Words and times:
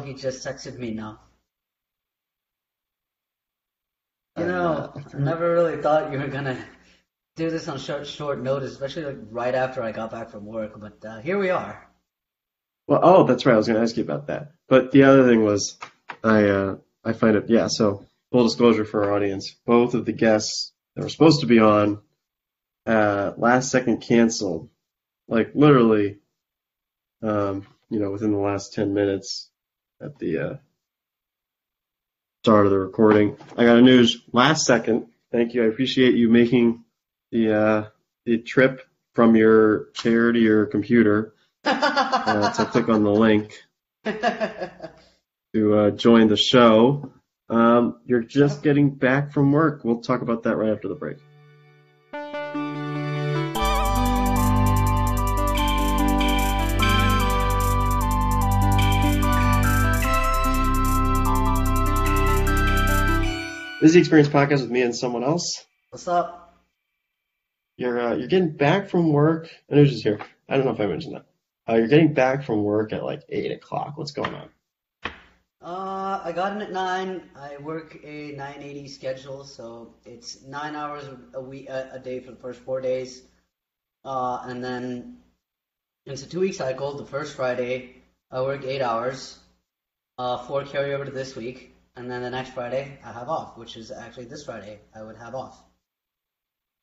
Oh, 0.00 0.02
he 0.02 0.14
just 0.14 0.46
texted 0.46 0.78
me 0.78 0.92
now. 0.92 1.20
You 4.38 4.46
know, 4.46 4.94
I 4.96 5.18
never 5.18 5.52
really 5.52 5.82
thought 5.82 6.10
you 6.10 6.18
were 6.18 6.28
gonna 6.28 6.56
do 7.36 7.50
this 7.50 7.68
on 7.68 7.78
short 7.78 8.06
short 8.06 8.40
notice, 8.40 8.72
especially 8.72 9.04
like 9.04 9.18
right 9.30 9.54
after 9.54 9.82
I 9.82 9.92
got 9.92 10.10
back 10.10 10.30
from 10.30 10.46
work. 10.46 10.80
But 10.80 11.04
uh, 11.06 11.20
here 11.20 11.38
we 11.38 11.50
are. 11.50 11.86
Well, 12.86 13.00
oh, 13.02 13.24
that's 13.24 13.44
right. 13.44 13.52
I 13.52 13.58
was 13.58 13.66
going 13.66 13.76
to 13.76 13.82
ask 13.82 13.96
you 13.98 14.02
about 14.02 14.28
that. 14.28 14.52
But 14.68 14.90
the 14.90 15.02
other 15.02 15.28
thing 15.28 15.44
was, 15.44 15.78
I 16.24 16.44
uh, 16.44 16.76
I 17.04 17.12
find 17.12 17.36
it. 17.36 17.50
Yeah. 17.50 17.66
So 17.66 18.06
full 18.32 18.44
disclosure 18.44 18.86
for 18.86 19.04
our 19.04 19.12
audience, 19.12 19.54
both 19.66 19.92
of 19.92 20.06
the 20.06 20.12
guests 20.12 20.72
that 20.96 21.02
were 21.02 21.10
supposed 21.10 21.40
to 21.40 21.46
be 21.46 21.58
on, 21.58 22.00
uh, 22.86 23.32
last 23.36 23.70
second 23.70 24.00
canceled, 24.00 24.70
like 25.28 25.50
literally, 25.54 26.20
um, 27.22 27.66
you 27.90 28.00
know, 28.00 28.10
within 28.10 28.32
the 28.32 28.38
last 28.38 28.72
ten 28.72 28.94
minutes 28.94 29.49
at 30.00 30.18
the 30.18 30.38
uh, 30.38 30.54
start 32.42 32.66
of 32.66 32.72
the 32.72 32.78
recording. 32.78 33.36
I 33.56 33.64
got 33.64 33.76
a 33.76 33.82
news 33.82 34.22
last 34.32 34.64
second. 34.64 35.06
Thank 35.30 35.54
you. 35.54 35.64
I 35.64 35.66
appreciate 35.66 36.14
you 36.14 36.28
making 36.28 36.84
the 37.30 37.52
uh, 37.52 37.84
the 38.24 38.38
trip 38.38 38.82
from 39.14 39.36
your 39.36 39.86
chair 39.94 40.32
to 40.32 40.38
your 40.38 40.66
computer 40.66 41.34
uh, 41.64 42.52
to 42.52 42.64
click 42.66 42.88
on 42.88 43.04
the 43.04 43.10
link 43.10 43.62
to 44.04 45.74
uh, 45.74 45.90
join 45.90 46.28
the 46.28 46.36
show. 46.36 47.12
Um, 47.48 48.00
you're 48.06 48.22
just 48.22 48.62
getting 48.62 48.90
back 48.90 49.32
from 49.32 49.52
work. 49.52 49.84
We'll 49.84 50.00
talk 50.00 50.22
about 50.22 50.44
that 50.44 50.56
right 50.56 50.70
after 50.70 50.88
the 50.88 50.94
break. 50.94 51.18
This 63.80 63.88
is 63.88 63.94
the 63.94 64.00
Experience 64.00 64.28
Podcast 64.28 64.60
with 64.60 64.70
me 64.70 64.82
and 64.82 64.94
someone 64.94 65.24
else. 65.24 65.64
What's 65.88 66.06
up? 66.06 66.54
You're 67.78 67.98
uh, 67.98 68.14
you're 68.14 68.28
getting 68.28 68.54
back 68.54 68.90
from 68.90 69.10
work. 69.10 69.48
I 69.72 69.76
know 69.76 69.86
just 69.86 70.02
here. 70.02 70.20
I 70.50 70.56
don't 70.58 70.66
know 70.66 70.72
if 70.72 70.80
I 70.80 70.84
mentioned 70.84 71.14
that. 71.14 71.24
Uh, 71.66 71.76
you're 71.78 71.88
getting 71.88 72.12
back 72.12 72.44
from 72.44 72.62
work 72.62 72.92
at 72.92 73.02
like 73.02 73.22
eight 73.30 73.52
o'clock. 73.52 73.96
What's 73.96 74.10
going 74.10 74.34
on? 74.34 74.50
Uh, 75.62 76.20
I 76.22 76.30
got 76.34 76.52
in 76.52 76.60
at 76.60 76.72
nine. 76.72 77.22
I 77.34 77.56
work 77.56 77.98
a 78.04 78.32
980 78.32 78.86
schedule, 78.88 79.44
so 79.44 79.94
it's 80.04 80.42
nine 80.42 80.76
hours 80.76 81.04
a 81.32 81.40
week 81.40 81.70
a, 81.70 81.88
a 81.94 81.98
day 81.98 82.20
for 82.20 82.32
the 82.32 82.36
first 82.38 82.60
four 82.60 82.82
days. 82.82 83.22
Uh, 84.04 84.42
and 84.44 84.62
then 84.62 85.16
it's 86.04 86.22
a 86.22 86.28
two-week 86.28 86.52
cycle. 86.52 86.98
The 86.98 87.06
first 87.06 87.34
Friday, 87.34 88.02
I 88.30 88.42
work 88.42 88.62
eight 88.62 88.82
hours. 88.82 89.38
Uh, 90.18 90.36
four 90.36 90.64
carry 90.64 90.92
over 90.92 91.06
to 91.06 91.10
this 91.10 91.34
week, 91.34 91.69
and 92.00 92.10
then 92.10 92.22
the 92.22 92.30
next 92.30 92.54
Friday 92.54 92.98
I 93.04 93.12
have 93.12 93.28
off, 93.28 93.58
which 93.58 93.76
is 93.76 93.92
actually 93.92 94.24
this 94.24 94.44
Friday 94.44 94.80
I 94.96 95.02
would 95.02 95.18
have 95.18 95.34
off. 95.34 95.62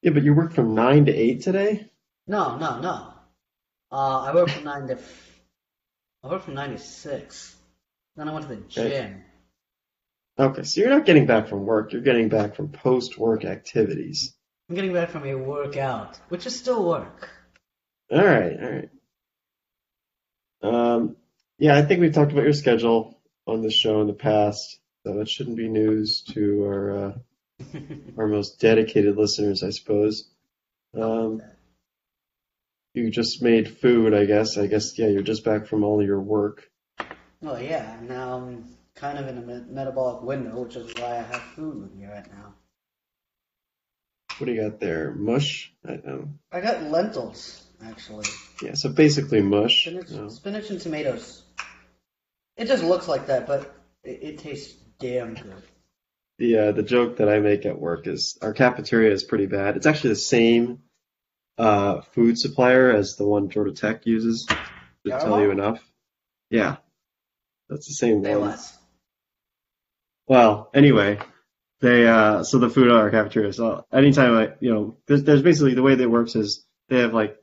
Yeah, 0.04 0.12
but 0.12 0.22
you 0.22 0.36
work 0.36 0.54
from 0.54 0.76
nine 0.76 1.06
to 1.06 1.12
eight 1.14 1.42
today. 1.42 1.90
No, 2.28 2.58
no, 2.58 2.80
no. 2.80 3.14
Uh, 3.92 4.22
I 4.22 4.36
work 4.36 4.50
from 4.50 4.64
nine 4.64 4.88
to. 4.88 4.94
F- 4.94 5.42
I 6.24 6.28
work 6.28 6.44
from 6.44 6.54
nine 6.54 6.70
to 6.72 6.78
six. 6.78 7.56
Then 8.16 8.30
I 8.30 8.34
went 8.34 8.48
to 8.48 8.56
the 8.56 8.62
gym. 8.62 9.24
Okay, 10.38 10.64
so 10.64 10.82
you're 10.82 10.92
not 10.92 11.06
getting 11.06 11.26
back 11.26 11.48
from 11.48 11.66
work. 11.66 11.94
You're 11.94 12.04
getting 12.04 12.30
back 12.30 12.56
from 12.56 12.70
post-work 12.70 13.44
activities. 13.44 14.36
I'm 14.70 14.76
getting 14.76 14.94
back 14.94 15.10
from 15.10 15.26
a 15.26 15.34
workout, 15.34 16.18
which 16.30 16.46
is 16.46 16.56
still 16.56 16.88
work. 16.88 17.30
All 18.12 18.24
right, 18.24 18.54
all 18.62 18.72
right. 18.72 18.90
Um, 20.62 21.16
yeah, 21.58 21.76
I 21.76 21.82
think 21.82 22.02
we've 22.02 22.14
talked 22.14 22.34
about 22.34 22.44
your 22.44 22.54
schedule 22.54 23.20
on 23.48 23.62
the 23.62 23.72
show 23.72 24.02
in 24.02 24.08
the 24.08 24.14
past, 24.14 24.80
so 25.08 25.14
that 25.14 25.30
shouldn't 25.30 25.56
be 25.56 25.70
news 25.70 26.22
to 26.34 26.66
our 26.66 26.92
uh, 26.92 27.14
our 28.18 28.28
most 28.28 28.60
dedicated 28.60 29.16
listeners, 29.16 29.64
I 29.64 29.70
suppose. 29.70 30.28
Um, 30.94 31.42
you 32.94 33.10
just 33.10 33.42
made 33.42 33.78
food, 33.78 34.14
I 34.14 34.26
guess. 34.26 34.58
I 34.58 34.68
guess 34.68 35.00
yeah, 35.00 35.08
you're 35.08 35.22
just 35.22 35.46
back 35.46 35.68
from 35.68 35.86
all 35.86 36.04
your 36.04 36.20
work. 36.20 36.70
Well, 37.42 37.62
yeah, 37.62 37.98
now 38.02 38.36
I'm 38.36 38.66
kind 38.96 39.18
of 39.18 39.30
in 39.30 39.38
a 39.38 39.42
me- 39.42 39.66
metabolic 39.70 40.24
window, 40.24 40.62
which 40.64 40.76
is 40.76 40.94
why 40.96 41.20
I 41.20 41.22
have 41.22 41.42
food 41.56 41.82
with 41.82 41.96
me 41.96 42.06
right 42.08 42.28
now. 42.30 42.56
What 44.40 44.48
do 44.48 44.52
you 44.52 44.62
got 44.62 44.82
there? 44.82 45.14
Mush? 45.14 45.72
I 45.88 46.02
know. 46.04 46.28
I 46.52 46.60
got 46.60 46.84
lentils, 46.84 47.64
actually. 47.86 48.26
Yeah, 48.62 48.74
so 48.74 48.90
basically 48.90 49.42
mush. 49.42 49.86
Spinach, 49.86 50.10
No. 50.10 50.28
spinach 50.28 50.70
and 50.70 50.82
tomatoes. 50.82 51.44
It 52.58 52.66
just 52.66 52.84
looks 52.84 53.08
like 53.08 53.28
that, 53.28 53.48
but 53.48 53.74
it, 54.04 54.20
it 54.24 54.38
tastes 54.40 54.76
damn 55.00 55.34
good. 55.34 55.64
The 56.40 56.58
uh, 56.58 56.72
the 56.72 56.84
joke 56.84 57.18
that 57.18 57.30
I 57.30 57.40
make 57.40 57.66
at 57.66 57.80
work 57.80 58.08
is 58.08 58.38
our 58.42 58.54
cafeteria 58.54 59.12
is 59.12 59.24
pretty 59.24 59.48
bad. 59.48 59.76
It's 59.76 59.88
actually 59.88 60.12
the 60.12 60.16
same 60.18 60.80
uh, 61.58 62.02
food 62.02 62.38
supplier 62.38 62.92
as 62.92 63.16
the 63.16 63.26
one 63.28 63.50
Georgia 63.50 63.74
Tech 63.74 64.06
uses. 64.06 64.46
To 64.46 64.56
Yarmouth? 65.06 65.26
tell 65.26 65.42
you 65.42 65.52
enough. 65.52 65.84
Yeah, 66.50 66.78
that's 67.70 67.88
the 67.88 67.94
same 67.94 68.24
Say 68.24 68.36
one. 68.36 68.50
less. 68.50 68.78
Well, 70.28 70.70
anyway, 70.74 71.20
they 71.80 72.08
uh, 72.08 72.44
so 72.44 72.60
the 72.60 72.70
food 72.70 72.90
at 72.90 72.96
our 72.96 73.10
cafeteria. 73.10 73.54
So 73.54 73.86
anytime 73.92 74.36
I, 74.36 74.54
you 74.60 74.74
know, 74.74 74.98
there's, 75.08 75.24
there's 75.24 75.42
basically 75.42 75.74
the 75.74 75.84
way 75.84 75.96
that 75.96 76.04
it 76.04 76.12
works 76.12 76.36
is 76.36 76.66
they 76.90 77.00
have 77.00 77.14
like, 77.14 77.38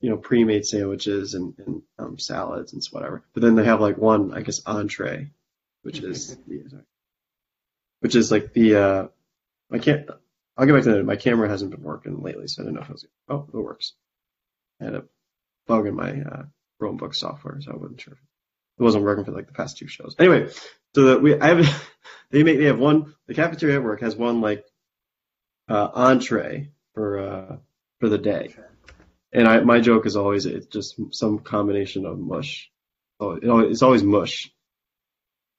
you 0.00 0.10
know, 0.10 0.16
pre-made 0.16 0.66
sandwiches 0.66 1.34
and, 1.34 1.54
and 1.58 1.82
um, 1.98 2.18
salads 2.18 2.72
and 2.72 2.84
whatever. 2.90 3.24
But 3.32 3.42
then 3.42 3.54
they 3.54 3.64
have 3.64 3.80
like 3.80 3.96
one, 3.96 4.34
I 4.34 4.42
guess, 4.42 4.60
entree, 4.66 5.30
which 5.86 6.00
is 6.00 6.36
the, 6.48 6.84
which 8.00 8.16
is 8.16 8.32
like 8.32 8.52
the 8.52 8.74
uh, 8.74 9.06
I 9.72 9.78
can't. 9.78 10.10
I'll 10.56 10.66
get 10.66 10.72
back 10.72 10.82
to 10.84 10.92
that. 10.92 11.04
My 11.04 11.16
camera 11.16 11.48
hasn't 11.48 11.70
been 11.70 11.82
working 11.82 12.22
lately, 12.22 12.48
so 12.48 12.62
I 12.62 12.64
don't 12.64 12.74
know 12.74 12.80
if 12.80 12.88
it 12.88 12.92
was. 12.92 13.06
Oh, 13.28 13.46
it 13.52 13.56
works. 13.56 13.92
I 14.80 14.84
had 14.84 14.94
a 14.94 15.04
bug 15.66 15.86
in 15.86 15.94
my 15.94 16.10
uh, 16.20 16.42
Chromebook 16.80 17.14
software, 17.14 17.60
so 17.60 17.72
I 17.72 17.76
wasn't 17.76 18.00
sure. 18.00 18.18
It 18.78 18.82
wasn't 18.82 19.04
working 19.04 19.24
for 19.24 19.32
like 19.32 19.46
the 19.46 19.52
past 19.52 19.78
two 19.78 19.86
shows. 19.86 20.16
Anyway, 20.18 20.48
so 20.94 21.02
that 21.04 21.22
we 21.22 21.38
I 21.38 21.54
have 21.54 21.88
they 22.30 22.42
make 22.42 22.58
they 22.58 22.64
have 22.64 22.80
one 22.80 23.14
the 23.28 23.34
cafeteria 23.34 23.76
at 23.76 23.84
work 23.84 24.00
has 24.00 24.16
one 24.16 24.40
like 24.40 24.64
uh, 25.68 25.88
entree 25.94 26.70
for 26.94 27.18
uh, 27.18 27.56
for 28.00 28.08
the 28.08 28.18
day, 28.18 28.54
and 29.32 29.46
I 29.46 29.60
my 29.60 29.80
joke 29.80 30.04
is 30.04 30.16
always 30.16 30.46
it's 30.46 30.66
just 30.66 31.00
some 31.12 31.38
combination 31.38 32.06
of 32.06 32.18
mush. 32.18 32.70
Oh, 33.20 33.38
it's 33.40 33.82
always 33.82 34.02
mush. 34.02 34.50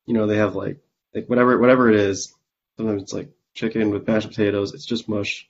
You 0.07 0.13
know 0.13 0.25
they 0.25 0.37
have 0.37 0.55
like 0.55 0.79
like 1.13 1.27
whatever 1.27 1.59
whatever 1.59 1.89
it 1.89 1.95
is. 1.95 2.33
Sometimes 2.77 3.03
it's 3.03 3.13
like 3.13 3.29
chicken 3.53 3.91
with 3.91 4.07
mashed 4.07 4.29
potatoes. 4.29 4.73
It's 4.73 4.85
just 4.85 5.09
mush. 5.09 5.47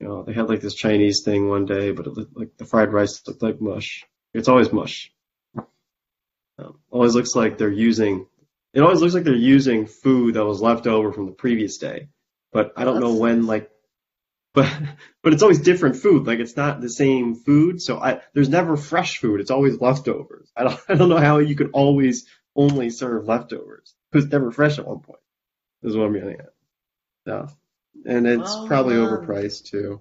You 0.00 0.08
know 0.08 0.24
they 0.24 0.34
had 0.34 0.48
like 0.48 0.60
this 0.60 0.74
Chinese 0.74 1.22
thing 1.22 1.48
one 1.48 1.64
day, 1.64 1.92
but 1.92 2.06
it 2.06 2.12
looked 2.12 2.36
like 2.36 2.56
the 2.58 2.66
fried 2.66 2.92
rice 2.92 3.22
looked 3.26 3.42
like 3.42 3.60
mush. 3.60 4.04
It's 4.34 4.48
always 4.48 4.72
mush. 4.72 5.12
Um, 6.58 6.78
always 6.90 7.14
looks 7.14 7.36
like 7.36 7.56
they're 7.56 7.70
using. 7.70 8.26
It 8.74 8.80
always 8.80 9.00
looks 9.00 9.14
like 9.14 9.24
they're 9.24 9.34
using 9.34 9.86
food 9.86 10.34
that 10.34 10.44
was 10.44 10.60
left 10.60 10.86
over 10.86 11.12
from 11.12 11.26
the 11.26 11.32
previous 11.32 11.78
day, 11.78 12.08
but 12.52 12.72
I 12.76 12.84
don't 12.84 13.00
know 13.00 13.14
when. 13.14 13.46
Like, 13.46 13.70
but 14.54 14.72
but 15.22 15.34
it's 15.34 15.42
always 15.42 15.60
different 15.60 15.96
food. 15.96 16.26
Like 16.26 16.40
it's 16.40 16.56
not 16.56 16.80
the 16.80 16.88
same 16.90 17.36
food. 17.36 17.80
So 17.80 17.98
I 17.98 18.22
there's 18.34 18.48
never 18.48 18.76
fresh 18.76 19.18
food. 19.18 19.40
It's 19.40 19.50
always 19.50 19.80
leftovers. 19.80 20.50
I 20.56 20.64
don't 20.64 20.80
I 20.88 20.94
don't 20.94 21.10
know 21.10 21.18
how 21.18 21.38
you 21.38 21.54
could 21.54 21.70
always 21.72 22.26
only 22.56 22.90
serve 22.90 23.26
leftovers. 23.26 23.94
It 24.12 24.16
was 24.16 24.26
never 24.26 24.50
fresh 24.50 24.78
at 24.78 24.86
one 24.86 25.00
point. 25.00 25.20
Is 25.82 25.96
what 25.96 26.06
I'm 26.06 26.14
getting 26.14 26.40
at. 26.40 26.54
Yeah, 27.26 27.46
and 28.06 28.26
it's 28.26 28.42
Well, 28.54 28.66
probably 28.66 28.96
um, 28.96 29.08
overpriced 29.08 29.66
too. 29.66 30.00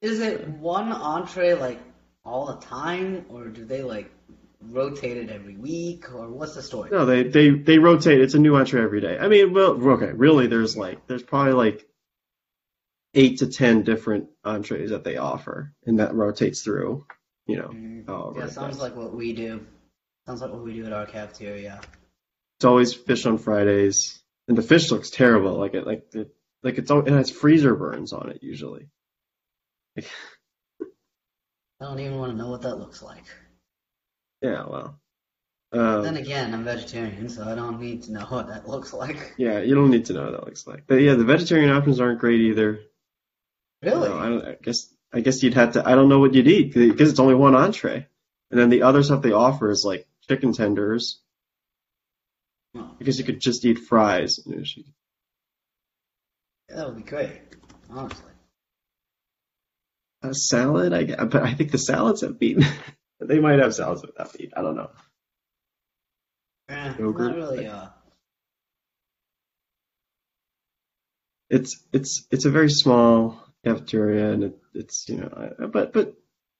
Is 0.00 0.20
it 0.20 0.46
one 0.48 0.92
entree 0.92 1.54
like 1.54 1.80
all 2.24 2.46
the 2.46 2.56
time, 2.66 3.26
or 3.28 3.48
do 3.48 3.64
they 3.64 3.82
like 3.82 4.10
rotate 4.60 5.16
it 5.16 5.30
every 5.30 5.56
week, 5.56 6.12
or 6.14 6.28
what's 6.30 6.54
the 6.54 6.62
story? 6.62 6.90
No, 6.90 7.06
they 7.06 7.24
they 7.24 7.50
they 7.50 7.78
rotate. 7.78 8.20
It's 8.20 8.34
a 8.34 8.38
new 8.38 8.56
entree 8.56 8.82
every 8.82 9.00
day. 9.00 9.18
I 9.18 9.28
mean, 9.28 9.52
well, 9.52 9.72
okay, 9.92 10.12
really, 10.12 10.46
there's 10.46 10.76
like 10.76 11.06
there's 11.06 11.22
probably 11.22 11.52
like 11.54 11.86
eight 13.14 13.38
to 13.38 13.46
ten 13.46 13.82
different 13.82 14.28
entrees 14.44 14.90
that 14.90 15.04
they 15.04 15.16
offer, 15.16 15.72
and 15.86 15.98
that 16.00 16.14
rotates 16.14 16.62
through. 16.62 17.06
You 17.46 17.56
know, 17.58 17.68
Mm, 17.72 18.06
however 18.06 18.40
yeah, 18.40 18.48
sounds 18.48 18.74
does. 18.74 18.82
like 18.82 18.96
what 18.96 19.14
we 19.14 19.32
do. 19.32 19.66
Sounds 20.26 20.40
like 20.40 20.52
what 20.52 20.62
we 20.64 20.74
do 20.74 20.86
at 20.86 20.92
our 20.92 21.06
cafeteria. 21.06 21.80
it's 22.58 22.64
always 22.64 22.94
fish 22.94 23.26
on 23.26 23.38
Fridays, 23.38 24.22
and 24.48 24.56
the 24.56 24.62
fish 24.62 24.90
looks 24.90 25.10
terrible. 25.10 25.54
Like 25.58 25.74
it, 25.74 25.86
like 25.86 26.06
it, 26.14 26.34
like 26.62 26.78
it's 26.78 26.90
all 26.90 27.00
it 27.00 27.08
has 27.12 27.30
freezer 27.30 27.74
burns 27.74 28.12
on 28.12 28.30
it 28.30 28.42
usually. 28.42 28.88
Like, 29.96 30.08
I 31.80 31.84
don't 31.84 32.00
even 32.00 32.18
want 32.18 32.32
to 32.32 32.38
know 32.38 32.48
what 32.50 32.62
that 32.62 32.76
looks 32.76 33.02
like. 33.02 33.24
yeah, 34.40 34.64
well, 34.66 34.98
um, 35.72 36.02
Then 36.02 36.16
again, 36.16 36.54
I'm 36.54 36.64
vegetarian, 36.64 37.28
so 37.28 37.44
I 37.44 37.54
don't 37.54 37.78
need 37.78 38.04
to 38.04 38.12
know 38.12 38.24
what 38.24 38.48
that 38.48 38.66
looks 38.66 38.94
like. 38.94 39.34
yeah, 39.36 39.58
you 39.60 39.74
don't 39.74 39.90
need 39.90 40.06
to 40.06 40.14
know 40.14 40.24
what 40.24 40.32
that 40.32 40.46
looks 40.46 40.66
like. 40.66 40.84
But 40.86 40.96
yeah, 40.96 41.14
the 41.14 41.24
vegetarian 41.24 41.70
options 41.70 42.00
aren't 42.00 42.20
great 42.20 42.40
either. 42.40 42.80
Really? 43.82 44.08
No, 44.08 44.18
I 44.18 44.28
don't. 44.30 44.46
I 44.46 44.56
guess 44.62 44.88
I 45.12 45.20
guess 45.20 45.42
you'd 45.42 45.54
have 45.54 45.72
to. 45.72 45.86
I 45.86 45.94
don't 45.94 46.08
know 46.08 46.18
what 46.20 46.32
you'd 46.32 46.48
eat 46.48 46.72
because 46.72 47.10
it's 47.10 47.20
only 47.20 47.34
one 47.34 47.54
entree, 47.54 48.06
and 48.50 48.58
then 48.58 48.70
the 48.70 48.82
other 48.82 49.02
stuff 49.02 49.20
they 49.20 49.32
offer 49.32 49.70
is 49.70 49.84
like 49.84 50.06
chicken 50.28 50.52
tenders 50.52 51.20
because 52.98 53.18
you 53.18 53.24
could 53.24 53.40
just 53.40 53.64
eat 53.64 53.78
fries. 53.78 54.40
She- 54.64 54.86
that 56.68 56.86
would 56.86 56.96
be 56.96 57.02
great, 57.02 57.40
honestly. 57.90 58.32
A 60.22 60.34
salad, 60.34 60.92
I 60.92 61.04
gue- 61.04 61.26
but 61.26 61.42
I 61.42 61.54
think 61.54 61.70
the 61.70 61.78
salads 61.78 62.22
have 62.22 62.40
meat. 62.40 62.58
they 63.20 63.38
might 63.38 63.58
have 63.58 63.74
salads 63.74 64.02
without 64.02 64.38
meat. 64.38 64.52
I 64.56 64.62
don't 64.62 64.76
know. 64.76 64.90
Eh, 66.68 66.94
Yogurt, 66.98 67.36
really. 67.36 67.66
Uh, 67.66 67.88
It's 71.50 71.84
it's 71.92 72.26
it's 72.30 72.46
a 72.46 72.50
very 72.50 72.70
small 72.70 73.38
cafeteria, 73.64 74.32
and 74.32 74.44
it, 74.44 74.58
it's 74.72 75.08
you 75.08 75.18
know, 75.18 75.68
but 75.70 75.92
but 75.92 76.14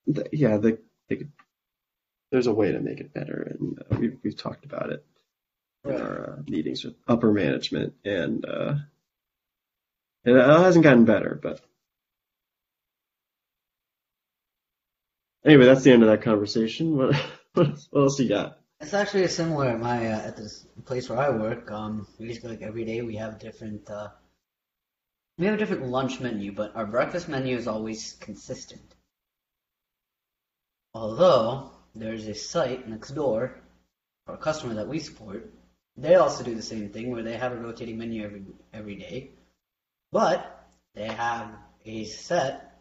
the, 0.06 0.28
yeah, 0.30 0.58
the, 0.58 0.78
they 1.08 1.16
could, 1.16 1.32
there's 2.34 2.48
a 2.48 2.52
way 2.52 2.72
to 2.72 2.80
make 2.80 2.98
it 2.98 3.14
better, 3.14 3.46
and 3.48 3.78
uh, 3.78 3.96
we've 3.96 4.18
we've 4.24 4.36
talked 4.36 4.64
about 4.64 4.90
it 4.90 5.04
in 5.84 5.92
Right. 5.92 6.00
our 6.00 6.30
uh, 6.32 6.42
meetings 6.48 6.82
with 6.82 6.96
upper 7.06 7.30
management, 7.30 7.94
and 8.04 8.44
uh, 8.44 8.74
it 10.24 10.34
hasn't 10.34 10.82
gotten 10.82 11.04
better, 11.04 11.38
but 11.40 11.60
anyway, 15.44 15.64
that's 15.64 15.84
the 15.84 15.92
end 15.92 16.02
of 16.02 16.08
that 16.08 16.22
conversation. 16.22 16.96
What 16.96 17.14
what 17.54 17.68
else, 17.68 17.86
what 17.92 18.02
else 18.02 18.18
you 18.18 18.28
got? 18.28 18.58
It's 18.80 18.94
actually 18.94 19.28
similar 19.28 19.68
at 19.68 19.78
my 19.78 20.04
uh, 20.08 20.18
at 20.18 20.36
this 20.36 20.66
place 20.86 21.08
where 21.08 21.20
I 21.20 21.30
work. 21.30 21.70
Um, 21.70 22.08
basically, 22.18 22.50
like 22.50 22.62
every 22.62 22.84
day 22.84 23.02
we 23.02 23.14
have 23.14 23.38
different 23.38 23.88
uh, 23.88 24.08
we 25.38 25.46
have 25.46 25.54
a 25.54 25.58
different 25.58 25.86
lunch 25.86 26.18
menu, 26.18 26.50
but 26.50 26.74
our 26.74 26.84
breakfast 26.86 27.28
menu 27.28 27.56
is 27.56 27.68
always 27.68 28.14
consistent. 28.14 28.96
Although 30.94 31.70
there's 31.94 32.26
a 32.26 32.34
site 32.34 32.88
next 32.88 33.10
door 33.10 33.54
for 34.26 34.34
a 34.34 34.38
customer 34.38 34.74
that 34.74 34.88
we 34.88 34.98
support, 34.98 35.52
they 35.96 36.16
also 36.16 36.42
do 36.42 36.54
the 36.54 36.62
same 36.62 36.88
thing 36.88 37.10
where 37.10 37.22
they 37.22 37.36
have 37.36 37.52
a 37.52 37.56
rotating 37.56 37.98
menu 37.98 38.24
every 38.24 38.42
every 38.72 38.96
day, 38.96 39.30
but 40.10 40.66
they 40.94 41.06
have 41.06 41.50
a 41.84 42.04
set 42.04 42.78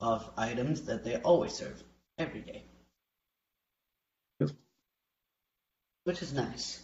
of 0.00 0.30
items 0.36 0.82
that 0.82 1.04
they 1.04 1.16
always 1.16 1.52
serve 1.52 1.82
every 2.18 2.40
day. 2.40 2.64
Yep. 4.40 4.50
Which 6.04 6.22
is 6.22 6.32
nice. 6.32 6.82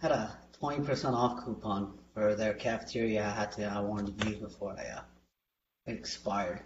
Had 0.00 0.12
a 0.12 0.36
20% 0.62 1.12
off 1.12 1.44
coupon 1.44 1.98
for 2.14 2.34
their 2.34 2.54
cafeteria 2.54 3.26
I 3.26 3.30
had 3.30 3.52
to 3.52 3.64
I 3.64 3.80
wanted 3.80 4.18
to 4.20 4.28
use 4.28 4.38
before 4.38 4.76
I 4.78 4.98
uh, 4.98 5.02
expired. 5.86 6.62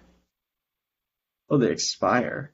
Oh, 1.51 1.59
they 1.59 1.71
expire. 1.71 2.54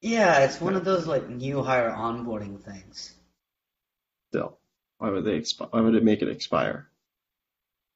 Yeah, 0.00 0.44
it's 0.44 0.60
one 0.60 0.76
of 0.76 0.84
those 0.84 1.06
like 1.06 1.28
new 1.28 1.62
hire 1.62 1.90
onboarding 1.90 2.60
things. 2.60 3.14
Still, 4.30 4.58
why 4.98 5.10
would 5.10 5.24
they 5.24 5.38
expi- 5.40 5.72
Why 5.72 5.80
would 5.80 5.94
it 5.94 6.04
make 6.04 6.22
it 6.22 6.28
expire? 6.28 6.88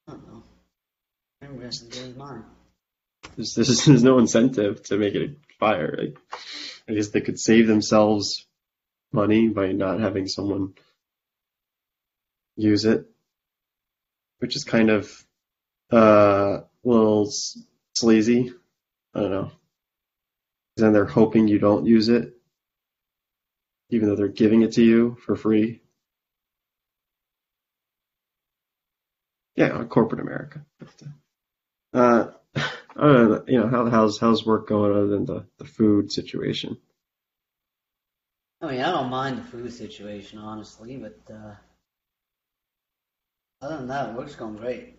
I 0.07 0.11
don't 0.11 0.27
know. 0.27 0.43
As 1.65 1.79
good 1.79 2.09
as 2.09 2.15
mine. 2.15 2.43
There's, 3.35 3.55
there's, 3.55 3.85
there's 3.85 4.03
no 4.03 4.19
incentive 4.19 4.83
to 4.83 4.97
make 4.97 5.15
it 5.15 5.37
expire. 5.47 5.95
Like, 5.97 6.17
I 6.87 6.93
guess 6.93 7.09
they 7.09 7.21
could 7.21 7.39
save 7.39 7.67
themselves 7.67 8.45
money 9.11 9.47
by 9.47 9.71
not 9.71 9.99
having 9.99 10.27
someone 10.27 10.73
use 12.55 12.85
it, 12.85 13.05
which 14.39 14.55
is 14.55 14.63
kind 14.63 14.89
of 14.89 15.25
uh, 15.91 16.61
a 16.61 16.65
little 16.83 17.31
sleazy. 17.93 18.53
I 19.13 19.19
don't 19.21 19.31
know. 19.31 19.51
Then 20.77 20.93
they're 20.93 21.05
hoping 21.05 21.47
you 21.47 21.59
don't 21.59 21.85
use 21.85 22.09
it, 22.09 22.33
even 23.89 24.09
though 24.09 24.15
they're 24.15 24.27
giving 24.27 24.61
it 24.63 24.73
to 24.73 24.83
you 24.83 25.17
for 25.25 25.35
free. 25.35 25.81
Yeah, 29.55 29.83
corporate 29.85 30.21
America. 30.21 30.65
Uh, 31.93 32.31
I 32.55 32.71
don't 32.95 33.29
know, 33.29 33.43
you 33.47 33.59
know, 33.59 33.67
how, 33.67 33.89
how's 33.89 34.19
how's 34.19 34.45
work 34.45 34.67
going 34.67 34.91
other 34.91 35.07
than 35.07 35.25
the, 35.25 35.47
the 35.57 35.65
food 35.65 36.11
situation? 36.11 36.77
I 38.61 38.71
mean, 38.71 38.81
I 38.81 38.91
don't 38.91 39.09
mind 39.09 39.37
the 39.37 39.43
food 39.43 39.73
situation, 39.73 40.39
honestly, 40.39 40.97
but 40.97 41.19
uh, 41.31 41.55
other 43.61 43.77
than 43.77 43.87
that, 43.87 44.15
work's 44.15 44.35
going 44.35 44.55
great. 44.57 44.97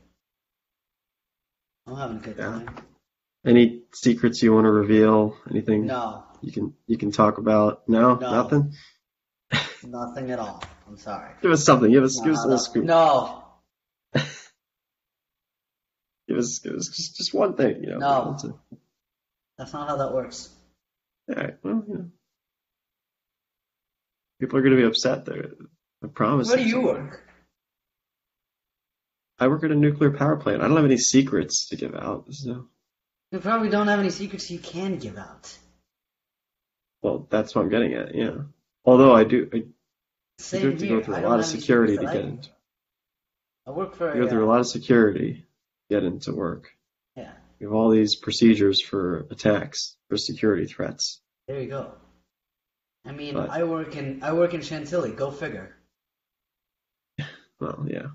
I'm 1.87 1.97
having 1.97 2.19
a 2.19 2.21
good 2.21 2.37
Yeah. 2.39 2.47
time. 2.51 2.94
Any 3.47 3.83
secrets 3.93 4.43
you 4.43 4.55
want 4.55 4.65
to 4.65 4.71
reveal? 4.71 5.37
Anything 5.51 5.87
No, 5.87 6.25
you 6.41 6.51
can 6.53 6.75
you 6.87 6.97
can 6.97 7.13
talk 7.13 7.39
about? 7.39 7.87
No, 7.89 8.15
No. 8.15 8.31
nothing. 8.31 8.73
nothing 9.83 10.31
at 10.31 10.39
all. 10.39 10.63
I'm 10.89 10.97
sorry. 10.97 11.31
Give 11.43 11.51
us 11.53 11.65
something. 11.65 11.91
Give 11.91 12.03
us 12.05 12.19
give 12.21 12.33
us 12.33 12.45
a 12.45 12.49
No, 12.49 12.55
little 12.55 12.57
no, 12.57 12.63
scoop. 12.63 12.85
no, 12.85 13.45
Give 16.27 16.39
us 16.39 16.59
give 16.61 16.73
us 16.75 16.89
just, 16.89 17.17
just 17.17 17.35
one 17.35 17.55
thing. 17.55 17.83
You 17.85 17.91
know. 17.91 17.99
No. 17.99 18.31
That's 18.33 18.47
that's 19.59 19.73
not 19.75 19.89
how 19.89 19.97
that 19.99 20.15
works. 20.15 20.49
All 21.29 21.37
right. 21.37 21.55
Well, 21.63 21.85
you 21.87 21.95
know, 21.95 22.07
people 24.41 24.59
are 24.59 24.63
going 24.63 24.75
to 24.75 24.81
be 24.81 24.87
upset. 24.89 25.27
There. 25.27 25.51
I 26.03 26.07
promise. 26.09 26.49
Where 26.49 26.57
do 26.57 26.65
you 26.65 26.81
work? 26.81 27.21
I 29.39 29.49
work 29.49 29.65
at 29.65 29.71
a 29.71 29.75
nuclear 29.75 30.13
power 30.13 30.37
plant. 30.37 30.63
I 30.63 30.67
don't 30.69 30.77
have 30.77 30.85
any 30.87 30.97
secrets 30.97 31.69
to 31.69 31.77
give 31.77 31.95
out. 31.95 32.27
So, 32.33 32.69
You 33.35 33.41
probably 33.41 33.69
don't 33.69 33.89
have 33.89 33.99
any 33.99 34.11
secrets 34.11 34.49
you 34.49 34.61
can 34.61 34.97
give 34.99 35.19
out. 35.19 35.59
well, 37.03 37.27
that's 37.29 37.53
what 37.53 37.63
I'm 37.63 37.69
getting 37.69 37.95
at. 37.95 38.15
Yeah. 38.15 38.43
Although 38.85 39.13
I 39.13 39.25
do, 39.25 39.51
I 39.53 39.65
Same 40.39 40.63
you 40.63 40.71
have 40.71 40.79
to 40.79 40.87
here. 40.87 40.99
go 40.99 41.03
through 41.05 41.17
a 41.17 41.27
lot 41.29 41.41
of 41.41 41.45
security 41.45 41.97
to 41.97 42.05
get 42.05 42.15
into. 42.25 42.49
I 43.67 43.73
work 43.73 43.97
for 43.97 44.15
You 44.15 44.21
go 44.21 44.27
a, 44.29 44.31
through 44.31 44.43
a 44.45 44.49
uh, 44.49 44.53
lot 44.53 44.61
of 44.61 44.69
security 44.69 45.33
to 45.91 45.95
get 45.97 46.05
into 46.05 46.33
work. 46.33 46.71
yeah. 47.17 47.33
We 47.59 47.65
have 47.67 47.73
all 47.75 47.91
these 47.91 48.15
procedures 48.15 48.81
for 48.81 49.27
attacks, 49.33 49.97
for 50.09 50.17
security 50.17 50.67
threats. 50.67 51.21
There 51.49 51.61
you 51.61 51.69
go. 51.69 51.91
I 53.05 53.11
mean, 53.11 53.35
But- 53.35 53.51
I 53.51 53.65
work 53.65 53.97
in 53.97 54.23
I 54.23 54.33
work 54.33 54.55
in 54.55 54.61
Chantilly. 54.63 55.11
Go 55.11 55.33
figure. 55.33 55.75
Well, 57.61 57.85
yeah. 57.89 58.09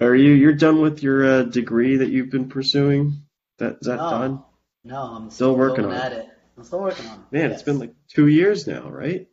Are 0.00 0.14
you 0.14 0.32
you're 0.32 0.54
done 0.54 0.80
with 0.80 1.02
your 1.02 1.24
uh, 1.24 1.42
degree 1.44 1.96
that 1.96 2.10
you've 2.10 2.30
been 2.30 2.48
pursuing? 2.48 3.24
That 3.58 3.78
is 3.80 3.86
that 3.86 3.96
no, 3.96 4.10
done? 4.10 4.42
no, 4.84 5.02
I'm 5.02 5.30
Still 5.30 5.54
still, 5.54 5.58
working 5.58 5.84
on 5.84 5.92
it. 5.92 6.28
I'm 6.56 6.64
still 6.64 6.80
working 6.80 7.06
on 7.06 7.18
it. 7.20 7.32
Man, 7.32 7.50
yes. 7.50 7.60
it's 7.60 7.62
been 7.62 7.78
like 7.78 7.94
two 8.08 8.26
years 8.26 8.66
now, 8.66 8.88
right? 8.90 9.28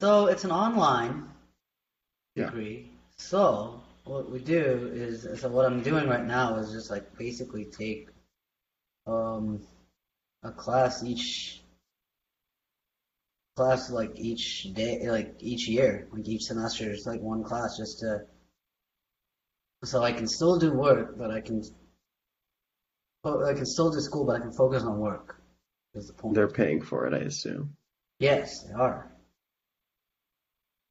So 0.00 0.26
it's 0.26 0.44
an 0.44 0.52
online 0.52 1.28
Yeah. 2.34 2.46
degree. 2.46 2.90
So 3.16 3.82
what 4.04 4.30
we 4.30 4.38
do 4.40 4.90
is, 4.92 5.40
so 5.40 5.48
what 5.48 5.66
I'm 5.66 5.82
doing 5.82 6.08
right 6.08 6.24
now 6.24 6.56
is 6.56 6.72
just 6.72 6.90
like 6.90 7.16
basically 7.18 7.64
take 7.66 8.08
um 9.06 9.66
a 10.42 10.50
class 10.52 11.04
each 11.04 11.62
class 13.56 13.90
like 13.90 14.12
each 14.16 14.72
day, 14.74 15.08
like 15.10 15.36
each 15.40 15.68
year, 15.68 16.08
like 16.12 16.28
each 16.28 16.44
semester 16.44 16.90
is 16.90 17.06
like 17.06 17.20
one 17.20 17.42
class 17.42 17.76
just 17.78 18.00
to 18.00 18.26
so 19.84 20.02
I 20.02 20.12
can 20.12 20.26
still 20.26 20.58
do 20.58 20.72
work, 20.72 21.16
but 21.18 21.30
I 21.30 21.40
can 21.40 21.62
I 23.24 23.54
can 23.54 23.66
still 23.66 23.90
do 23.90 24.00
school, 24.00 24.24
but 24.24 24.36
I 24.36 24.40
can 24.40 24.52
focus 24.52 24.84
on 24.84 24.98
work. 24.98 25.40
Is 25.94 26.06
the 26.06 26.12
point? 26.12 26.34
They're 26.34 26.48
paying 26.48 26.82
for 26.82 27.06
it, 27.06 27.14
I 27.14 27.18
assume. 27.18 27.76
Yes, 28.20 28.62
they 28.62 28.72
are. 28.72 29.12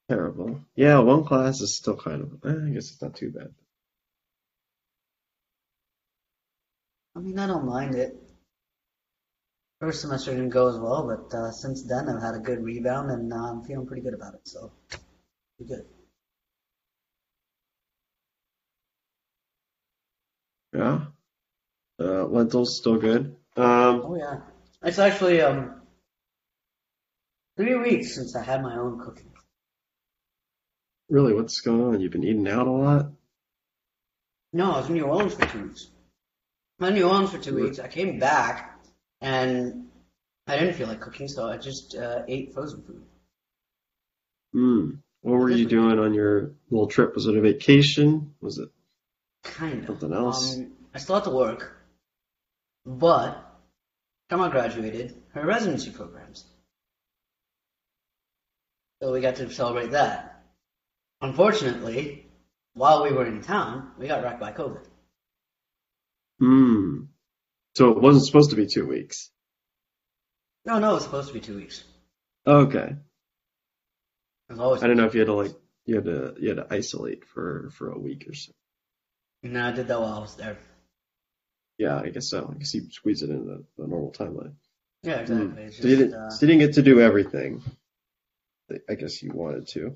Terrible. 0.10 0.60
Yeah, 0.76 1.00
one 1.00 1.24
class 1.24 1.62
is 1.62 1.76
still 1.76 1.96
kind 1.98 2.22
of. 2.22 2.46
eh, 2.46 2.70
I 2.70 2.74
guess 2.74 2.92
it's 2.92 3.02
not 3.02 3.16
too 3.16 3.32
bad. 3.32 3.54
I 7.16 7.20
mean, 7.20 7.40
I 7.40 7.48
don't 7.48 7.66
mind 7.66 7.96
it. 7.96 8.16
First 9.80 10.02
semester 10.02 10.32
didn't 10.32 10.50
go 10.50 10.70
as 10.70 10.78
well, 10.80 11.06
but 11.08 11.36
uh, 11.36 11.52
since 11.52 11.84
then 11.84 12.10
I've 12.10 12.22
had 12.22 12.36
a 12.36 12.40
good 12.40 12.64
rebound 12.64 13.12
and 13.12 13.32
uh, 13.32 13.36
I'm 13.36 13.64
feeling 13.64 13.86
pretty 13.88 14.02
good 14.02 14.14
about 14.14 14.34
it. 14.36 14.48
So, 14.48 14.72
pretty 15.58 15.74
good. 15.74 15.86
Yeah. 20.76 21.06
Uh, 22.00 22.26
lentils 22.26 22.76
still 22.78 22.98
good. 22.98 23.36
Um, 23.56 24.02
Oh 24.04 24.16
yeah, 24.18 24.42
it's 24.84 25.00
actually 25.00 25.42
um 25.42 25.82
three 27.58 27.76
weeks 27.76 28.14
since 28.16 28.36
I 28.36 28.44
had 28.44 28.62
my 28.62 28.76
own 28.76 29.00
cooking. 29.00 29.32
really, 31.10 31.34
what's 31.34 31.62
going 31.62 31.82
on? 31.82 32.02
You've 32.02 32.12
been 32.12 32.24
eating 32.26 32.48
out 32.48 32.68
a 32.68 32.72
lot. 32.72 33.12
No, 34.52 34.72
I 34.74 34.78
was 34.80 34.88
in 34.90 34.96
New 34.96 35.04
Orleans 35.06 35.34
for 35.36 35.46
two 35.46 35.64
weeks. 35.64 35.88
I 36.80 36.84
was 36.84 36.90
in 36.90 36.96
New 36.96 37.08
Orleans 37.08 37.32
for 37.32 37.38
two 37.38 37.56
weeks. 37.56 37.80
I 37.80 37.88
came 37.88 38.20
back 38.20 38.82
and 39.22 39.88
I 40.48 40.58
didn't 40.58 40.74
feel 40.76 40.88
like 40.88 41.00
cooking, 41.00 41.28
so 41.28 41.48
I 41.48 41.58
just 41.58 41.96
uh, 41.96 42.24
ate 42.28 42.54
frozen 42.54 42.82
food. 42.84 43.04
Hmm. 44.54 44.90
What 45.22 45.40
were 45.40 45.50
you 45.50 45.66
doing 45.66 46.00
on 46.00 46.14
your 46.14 46.52
little 46.70 46.88
trip? 46.88 47.16
Was 47.16 47.26
it 47.28 47.36
a 47.38 47.42
vacation? 47.42 48.34
Was 48.42 48.58
it? 48.60 48.70
Kind 49.46 49.82
of. 49.82 50.00
Something 50.00 50.14
else? 50.14 50.58
Um, 50.58 50.72
I 50.94 50.98
still 50.98 51.16
have 51.16 51.24
to 51.26 51.30
work, 51.30 51.78
but 52.86 53.42
Grandma 54.30 54.50
graduated 54.50 55.16
her 55.34 55.46
residency 55.46 55.92
programs. 55.92 56.46
So 59.02 59.12
we 59.12 59.22
got 59.22 59.36
to 59.38 59.50
celebrate 59.52 59.92
that. 59.92 60.44
Unfortunately, 61.22 62.28
while 62.74 63.04
we 63.04 63.12
were 63.12 63.26
in 63.26 63.42
town, 63.42 63.92
we 63.98 64.08
got 64.08 64.24
wrecked 64.24 64.40
by 64.40 64.52
COVID. 64.52 64.84
Hmm. 66.40 67.04
So 67.76 67.92
it 67.92 68.02
wasn't 68.02 68.26
supposed 68.26 68.50
to 68.50 68.56
be 68.56 68.68
two 68.68 68.88
weeks. 68.88 69.30
No, 70.66 70.80
no, 70.80 70.92
it 70.92 70.94
was 70.96 71.04
supposed 71.04 71.28
to 71.28 71.34
be 71.34 71.40
two 71.40 71.56
weeks. 71.56 71.84
Okay. 72.48 72.96
Always. 74.58 74.84
I 74.84 74.88
don't 74.88 74.98
know 74.98 75.06
if 75.06 75.14
you 75.14 75.22
had 75.22 75.28
to 75.28 75.34
like 75.34 75.54
you 75.86 75.96
had 75.96 76.06
to 76.06 76.36
you 76.40 76.50
had 76.50 76.58
to 76.58 76.68
isolate 76.70 77.26
for 77.26 77.70
for 77.72 77.92
a 77.92 78.00
week 78.00 78.26
or 78.30 78.34
so. 78.34 78.52
No, 79.46 79.68
I 79.68 79.72
did 79.72 79.88
that 79.90 80.02
while 80.02 80.14
I 80.14 80.20
was 80.20 80.36
there. 80.36 80.58
Yeah, 81.78 82.00
I 82.00 82.10
guess 82.10 82.28
so. 82.28 82.50
I 82.52 82.58
guess 82.58 82.74
you 82.74 82.90
squeeze 82.90 83.22
it 83.22 83.30
in 83.30 83.46
the, 83.46 83.64
the 83.78 83.86
normal 83.86 84.12
timeline. 84.12 84.54
Yeah, 85.04 85.20
exactly. 85.20 85.64
It's 85.66 85.78
So 85.78 85.88
you 85.88 85.98
didn't, 85.98 86.14
uh, 86.16 86.30
so 86.32 86.46
you 86.46 86.54
didn't 86.54 86.68
get 86.68 86.74
to 86.76 86.82
do 86.82 87.00
everything. 87.00 87.62
that 88.70 88.82
I 88.90 88.96
guess 88.96 89.22
you 89.22 89.32
wanted 89.32 89.68
to. 89.70 89.96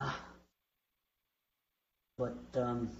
But 2.18 2.36
um, 2.54 2.90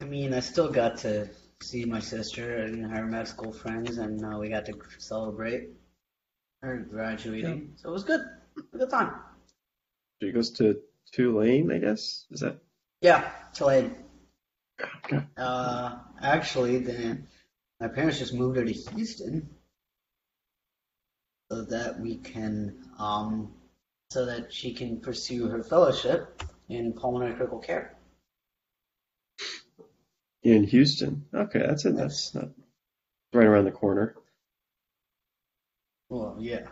I 0.00 0.04
mean, 0.04 0.32
I 0.34 0.40
still 0.40 0.70
got 0.70 0.98
to 0.98 1.28
see 1.60 1.84
my 1.86 1.98
sister 1.98 2.58
and 2.58 2.88
her 2.92 3.06
med 3.06 3.26
school 3.26 3.52
friends, 3.52 3.98
and 3.98 4.24
uh, 4.24 4.38
we 4.38 4.50
got 4.50 4.66
to 4.66 4.74
celebrate 4.98 5.70
her 6.60 6.76
graduating. 6.76 7.72
So 7.76 7.88
it 7.88 7.92
was 7.92 8.04
good. 8.04 8.20
A 8.74 8.78
good 8.78 8.90
time. 8.90 9.14
She 10.22 10.30
goes 10.30 10.50
to 10.50 10.80
Tulane, 11.10 11.72
I 11.72 11.78
guess. 11.78 12.26
Is 12.30 12.40
that? 12.40 12.58
Yeah. 13.00 13.28
Tulane. 13.54 13.96
Okay. 14.98 15.20
uh, 15.36 15.98
actually, 16.20 16.78
the, 16.78 17.18
my 17.80 17.88
parents 17.88 18.20
just 18.20 18.32
moved 18.32 18.56
her 18.56 18.64
to 18.64 18.72
Houston 18.72 19.50
so 21.50 21.62
that 21.62 21.98
we 21.98 22.18
can 22.18 22.84
um, 23.00 23.52
so 24.12 24.26
that 24.26 24.52
she 24.52 24.72
can 24.74 25.00
pursue 25.00 25.48
her 25.48 25.64
fellowship 25.64 26.40
in 26.68 26.92
pulmonary 26.92 27.34
critical 27.34 27.58
care. 27.58 27.96
In 30.44 30.62
Houston. 30.62 31.24
Okay, 31.34 31.58
that's 31.66 31.84
it. 31.84 31.96
That's 31.96 32.32
not 32.32 32.50
right 33.32 33.46
around 33.46 33.64
the 33.64 33.72
corner. 33.72 34.14
Well, 36.08 36.36
yeah. 36.38 36.68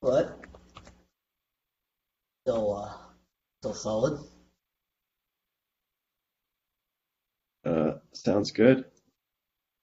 But 0.00 0.38
still, 2.44 2.76
uh, 2.76 2.92
still 3.60 3.72
solid. 3.74 4.20
Uh, 7.64 7.92
sounds 8.12 8.50
good. 8.52 8.84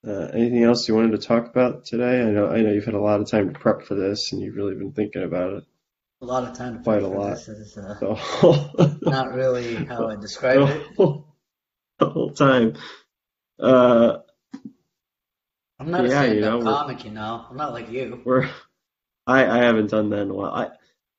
Uh, 0.08 0.27
anything 0.34 0.63
else 0.63 0.88
you 0.88 0.96
wanted 0.96 1.12
to 1.20 1.27
talk 1.27 1.48
about 1.48 1.86
today? 1.86 2.22
I 2.22 2.32
know 2.32 2.48
I 2.50 2.62
know 2.62 2.72
you've 2.72 2.86
had 2.86 2.94
a 2.94 3.00
lot 3.01 3.20
of 3.20 3.30
time 3.30 3.51
to 3.51 3.60
prep 3.60 3.84
for 3.84 3.96
this, 3.96 4.32
and 4.32 4.41
you've 4.41 4.56
really 4.56 4.75
been 4.75 4.91
thinking 4.91 5.24
about 5.24 5.53
it. 5.53 5.63
A 6.22 6.25
lot 6.25 6.44
of 6.44 6.56
time 6.56 6.77
to 6.77 6.84
Quite 6.84 7.01
prep 7.01 7.12
a 7.12 7.15
lot. 7.18 7.34
This 7.34 7.48
is 7.50 7.77
uh, 7.77 7.96
So 8.00 8.98
not 9.01 9.34
really 9.34 9.75
how 9.75 10.08
I 10.08 10.15
describe 10.15 10.58
the 10.60 10.68
it. 10.68 10.96
whole, 10.98 11.25
the 11.98 12.10
whole 12.10 12.32
time. 12.32 12.74
Uh, 13.60 14.18
I'm 15.80 15.89
not 15.89 16.06
a 16.06 16.36
you 16.36 16.41
know, 16.41 16.62
comic, 16.62 17.06
you 17.06 17.12
know. 17.12 17.46
I'm 17.50 17.58
not 17.58 17.74
like 17.74 17.89
you. 17.89 18.22
we're 18.24 18.48
I 19.25 19.46
I 19.46 19.58
haven't 19.63 19.89
done 19.89 20.12
that 20.12 20.22
in 20.22 20.30
a 20.30 20.34
while. 20.34 20.51
I 20.51 20.70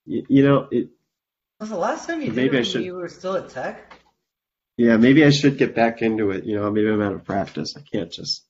you, 0.06 0.25
you 0.28 0.42
know 0.44 0.68
it. 0.70 0.88
Was 1.62 1.71
the 1.71 1.76
last 1.76 2.09
time 2.09 2.21
you 2.21 2.26
did 2.26 2.35
Maybe 2.35 2.57
it 2.57 2.61
I 2.61 2.62
should- 2.64 2.83
you 2.85 2.97
were 2.97 3.09
still 3.09 3.37
at 3.37 3.49
Tech? 3.49 3.97
Yeah, 4.76 4.97
maybe 4.97 5.25
I 5.25 5.31
should 5.31 5.59
get 5.59 5.76
back 5.76 6.02
into 6.02 6.33
it. 6.33 6.42
You 6.42 6.57
know, 6.57 6.69
maybe 6.73 6.88
I'm 6.88 7.00
out 7.00 7.12
of 7.12 7.23
practice. 7.25 7.76
I 7.76 7.83
can't 7.83 8.11
just 8.11 8.45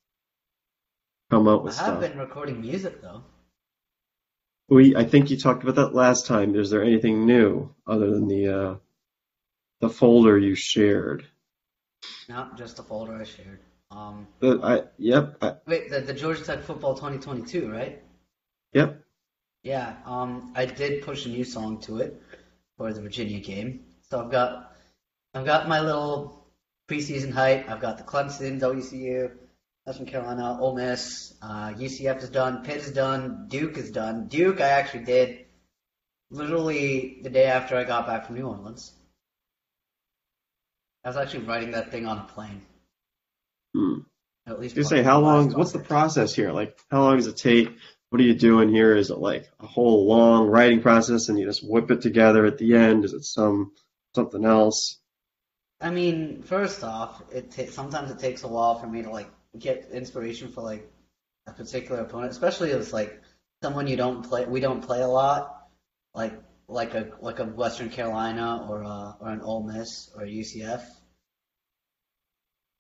come 1.31 1.47
up 1.47 1.63
with 1.63 1.79
I 1.79 1.85
have 1.85 1.99
stuff. 1.99 2.01
been 2.11 2.19
recording 2.19 2.63
music 2.63 3.03
though. 3.03 3.23
We, 4.71 4.97
I 4.97 5.05
think 5.05 5.31
you 5.31 5.37
talked 5.37 5.63
about 5.63 5.75
that 5.75 5.95
last 5.95 6.25
time. 6.25 6.55
Is 6.57 6.71
there 6.71 6.83
anything 6.83 7.27
new 7.27 7.75
other 7.87 8.11
than 8.11 8.29
the 8.29 8.49
uh, 8.49 8.75
the 9.81 9.91
folder 9.91 10.39
you 10.39 10.55
shared? 10.55 11.27
Not 12.31 12.57
just 12.57 12.79
the 12.79 12.83
folder 12.83 13.15
I 13.15 13.25
shared. 13.25 13.61
Um, 13.91 14.27
The, 14.41 14.59
I, 14.63 14.85
yep, 14.97 15.37
I, 15.43 15.57
wait, 15.67 15.91
the, 15.91 16.01
the 16.01 16.15
Georgia 16.15 16.43
Tech 16.43 16.63
football 16.63 16.95
2022, 16.95 17.71
right? 17.71 18.03
yep. 18.73 19.05
Yeah, 19.65 19.97
um, 20.07 20.55
I 20.57 20.65
did 20.65 21.03
push 21.03 21.27
a 21.27 21.29
new 21.29 21.45
song 21.45 21.79
to 21.83 21.99
it 21.99 22.23
for 22.83 22.93
the 22.93 23.01
Virginia 23.01 23.39
game. 23.39 23.85
So 24.11 24.21
I've 24.21 24.31
got, 24.31 24.73
I've 25.35 25.45
got 25.45 25.69
my 25.69 25.81
little 25.81 26.49
preseason 26.91 27.33
hype. 27.33 27.71
I've 27.71 27.81
got 27.81 27.97
the 27.97 28.05
Clemson, 28.05 28.61
WCU, 28.61 29.31
Western 29.87 30.07
Carolina, 30.07 30.59
Ole 30.61 30.75
Miss, 30.75 31.33
uh, 31.41 31.73
UCF 31.75 32.23
is 32.23 32.31
done, 32.31 32.65
Pitt 32.65 32.79
is 32.79 32.93
done, 32.93 33.47
Duke 33.49 33.77
is 33.79 33.93
done. 33.93 34.27
Duke 34.27 34.61
I 34.61 34.69
actually 34.69 35.05
did 35.05 35.47
literally 36.31 37.21
the 37.23 37.31
day 37.31 37.45
after 37.45 37.77
I 37.77 37.85
got 37.85 38.07
back 38.07 38.27
from 38.27 38.37
New 38.37 38.49
Orleans. 38.49 38.93
I 41.05 41.09
was 41.09 41.17
actually 41.17 41.45
writing 41.45 41.73
that 41.73 41.91
thing 41.91 42.07
on 42.07 42.19
a 42.19 42.25
plane. 42.25 42.63
Hmm. 43.75 43.99
At 44.47 44.61
least. 44.61 44.77
You 44.77 44.83
say 44.83 45.03
how 45.03 45.21
long? 45.21 45.53
What's 45.53 45.73
the 45.73 45.79
process 45.79 46.35
here? 46.35 46.53
Like, 46.53 46.77
how 46.91 47.03
long 47.03 47.17
does 47.17 47.29
it 47.29 47.37
take? 47.37 47.77
What 48.13 48.21
are 48.21 48.25
you 48.25 48.35
doing 48.35 48.69
here? 48.69 48.95
Is 48.95 49.09
it 49.09 49.21
like 49.21 49.51
a 49.59 49.67
whole 49.67 50.07
long 50.07 50.49
writing 50.49 50.83
process, 50.83 51.31
and 51.31 51.39
you 51.39 51.47
just 51.47 51.67
whip 51.67 51.91
it 51.91 52.03
together 52.03 52.45
at 52.45 52.59
the 52.59 52.77
end? 52.77 53.07
Is 53.07 53.15
it 53.15 53.25
some 53.25 53.73
something 54.15 54.45
else? 54.45 54.99
I 55.81 55.89
mean, 55.89 56.43
first 56.43 56.85
off, 56.85 57.23
it 57.33 57.53
ta- 57.53 57.71
sometimes 57.71 58.11
it 58.11 58.19
takes 58.19 58.43
a 58.43 58.49
while 58.49 58.79
for 58.79 58.87
me 58.87 59.01
to 59.01 59.09
like 59.09 59.31
get 59.59 59.89
inspiration 59.93 60.53
for 60.53 60.61
like 60.61 60.93
a 61.47 61.53
particular 61.53 62.03
opponent, 62.03 62.33
especially 62.33 62.73
if 62.73 62.83
it's 62.83 62.93
like 62.93 63.19
someone 63.63 63.87
you 63.87 63.97
don't 63.97 64.29
play. 64.29 64.45
We 64.45 64.61
don't 64.61 64.83
play 64.83 65.01
a 65.01 65.09
lot, 65.09 65.67
like 66.13 66.35
like 66.69 66.93
a 66.93 67.13
like 67.23 67.39
a 67.39 67.47
Western 67.47 67.89
Carolina 67.89 68.67
or 68.69 68.83
a, 68.83 69.17
or 69.21 69.31
an 69.31 69.41
Ole 69.41 69.63
Miss 69.63 70.11
or 70.15 70.25
a 70.25 70.29
UCF. 70.29 70.85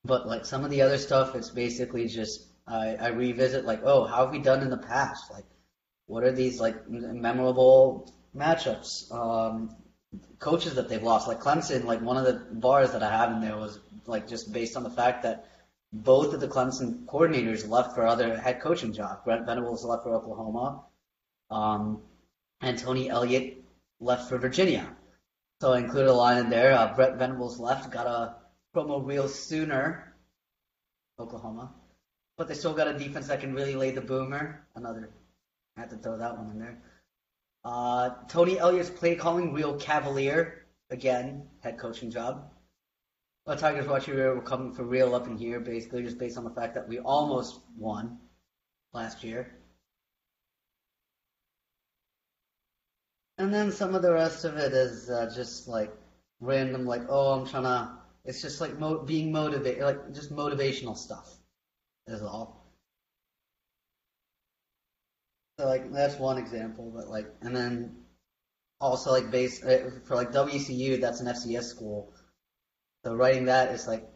But 0.04 0.26
like 0.26 0.44
some 0.44 0.62
of 0.62 0.70
the 0.70 0.82
other 0.82 0.98
stuff, 0.98 1.34
it's 1.34 1.48
basically 1.48 2.06
just 2.06 2.51
I, 2.66 2.96
I 2.96 3.08
revisit 3.08 3.64
like, 3.64 3.80
oh, 3.84 4.04
how 4.04 4.24
have 4.24 4.30
we 4.30 4.38
done 4.38 4.62
in 4.62 4.70
the 4.70 4.76
past? 4.76 5.30
Like, 5.30 5.44
what 6.06 6.24
are 6.24 6.32
these 6.32 6.60
like 6.60 6.88
memorable 6.88 8.12
matchups? 8.36 9.12
Um, 9.12 9.76
coaches 10.38 10.74
that 10.74 10.88
they've 10.88 11.02
lost, 11.02 11.28
like 11.28 11.40
Clemson. 11.40 11.84
Like 11.84 12.00
one 12.00 12.16
of 12.16 12.24
the 12.24 12.54
bars 12.54 12.92
that 12.92 13.02
I 13.02 13.10
have 13.10 13.32
in 13.32 13.40
there 13.40 13.56
was 13.56 13.78
like 14.06 14.28
just 14.28 14.52
based 14.52 14.76
on 14.76 14.82
the 14.82 14.90
fact 14.90 15.22
that 15.22 15.46
both 15.92 16.32
of 16.32 16.40
the 16.40 16.48
Clemson 16.48 17.04
coordinators 17.06 17.68
left 17.68 17.94
for 17.94 18.06
other 18.06 18.38
head 18.38 18.60
coaching 18.60 18.92
jobs. 18.92 19.20
Brent 19.24 19.46
Venables 19.46 19.84
left 19.84 20.04
for 20.04 20.14
Oklahoma, 20.14 20.84
um, 21.50 22.02
and 22.60 22.78
Tony 22.78 23.10
Elliott 23.10 23.62
left 24.00 24.28
for 24.28 24.38
Virginia. 24.38 24.96
So 25.60 25.72
I 25.72 25.78
included 25.78 26.10
a 26.10 26.14
line 26.14 26.38
in 26.38 26.50
there. 26.50 26.72
Uh, 26.72 26.94
Brent 26.94 27.18
Venables 27.18 27.58
left, 27.58 27.90
got 27.90 28.06
a 28.06 28.36
promo 28.74 29.04
reel 29.04 29.28
sooner, 29.28 30.14
Oklahoma, 31.18 31.72
but 32.36 32.48
they 32.48 32.54
still 32.54 32.74
got 32.74 32.88
a 32.88 32.98
defense 32.98 33.28
that 33.28 33.40
can 33.40 33.54
really 33.54 33.76
lay 33.76 33.90
the 33.90 34.00
boomer. 34.00 34.66
Another, 34.74 35.10
I 35.76 35.80
had 35.80 35.90
to 35.90 35.96
throw 35.96 36.16
that 36.18 36.36
one 36.36 36.50
in 36.50 36.58
there. 36.58 36.78
Uh, 37.64 38.10
Tony 38.28 38.58
Elliott's 38.58 38.90
play 38.90 39.14
calling 39.14 39.52
real 39.52 39.78
cavalier 39.78 40.66
again, 40.90 41.48
head 41.60 41.78
coaching 41.78 42.10
job. 42.10 42.50
Well, 43.46 43.56
Tigers 43.56 43.88
Watch 43.88 44.06
Your 44.06 44.16
Rear 44.16 44.34
were 44.36 44.42
coming 44.42 44.72
for 44.72 44.84
real 44.84 45.14
up 45.14 45.26
in 45.26 45.36
here, 45.36 45.58
basically 45.58 46.02
just 46.02 46.18
based 46.18 46.38
on 46.38 46.44
the 46.44 46.50
fact 46.50 46.74
that 46.74 46.88
we 46.88 47.00
almost 47.00 47.60
won 47.76 48.18
last 48.92 49.24
year. 49.24 49.52
And 53.38 53.52
then 53.52 53.72
some 53.72 53.94
of 53.94 54.02
the 54.02 54.12
rest 54.12 54.44
of 54.44 54.56
it 54.58 54.72
is 54.72 55.10
uh, 55.10 55.32
just 55.34 55.66
like 55.66 55.92
random, 56.40 56.86
like, 56.86 57.02
oh, 57.08 57.32
I'm 57.32 57.46
trying 57.46 57.64
to. 57.64 57.90
It's 58.24 58.40
just 58.40 58.60
like 58.60 58.78
mo- 58.78 59.02
being 59.02 59.32
motivated, 59.32 59.82
like 59.82 60.14
just 60.14 60.32
motivational 60.32 60.96
stuff, 60.96 61.28
is 62.06 62.22
all. 62.22 62.62
So 65.58 65.66
like 65.66 65.92
that's 65.92 66.18
one 66.18 66.38
example, 66.38 66.90
but 66.94 67.08
like, 67.08 67.26
and 67.42 67.54
then 67.54 67.96
also 68.80 69.12
like 69.12 69.30
base 69.30 69.62
uh, 69.64 69.90
for 70.04 70.16
like 70.16 70.32
WCU, 70.32 71.00
that's 71.00 71.20
an 71.20 71.26
FCS 71.26 71.64
school. 71.64 72.12
So 73.04 73.14
writing 73.14 73.46
that 73.46 73.72
is 73.72 73.86
like, 73.86 74.08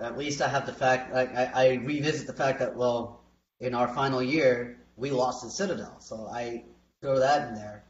at 0.00 0.18
least 0.18 0.42
I 0.42 0.48
have 0.48 0.66
the 0.66 0.72
fact, 0.72 1.12
like 1.12 1.34
I, 1.34 1.50
I 1.54 1.68
revisit 1.74 2.26
the 2.26 2.32
fact 2.32 2.60
that 2.60 2.76
well, 2.76 3.24
in 3.60 3.74
our 3.74 3.88
final 3.88 4.22
year 4.22 4.78
we 4.96 5.10
lost 5.10 5.42
to 5.42 5.50
Citadel, 5.50 6.00
so 6.00 6.28
I 6.30 6.64
throw 7.00 7.18
that 7.18 7.48
in 7.48 7.54
there 7.54 7.84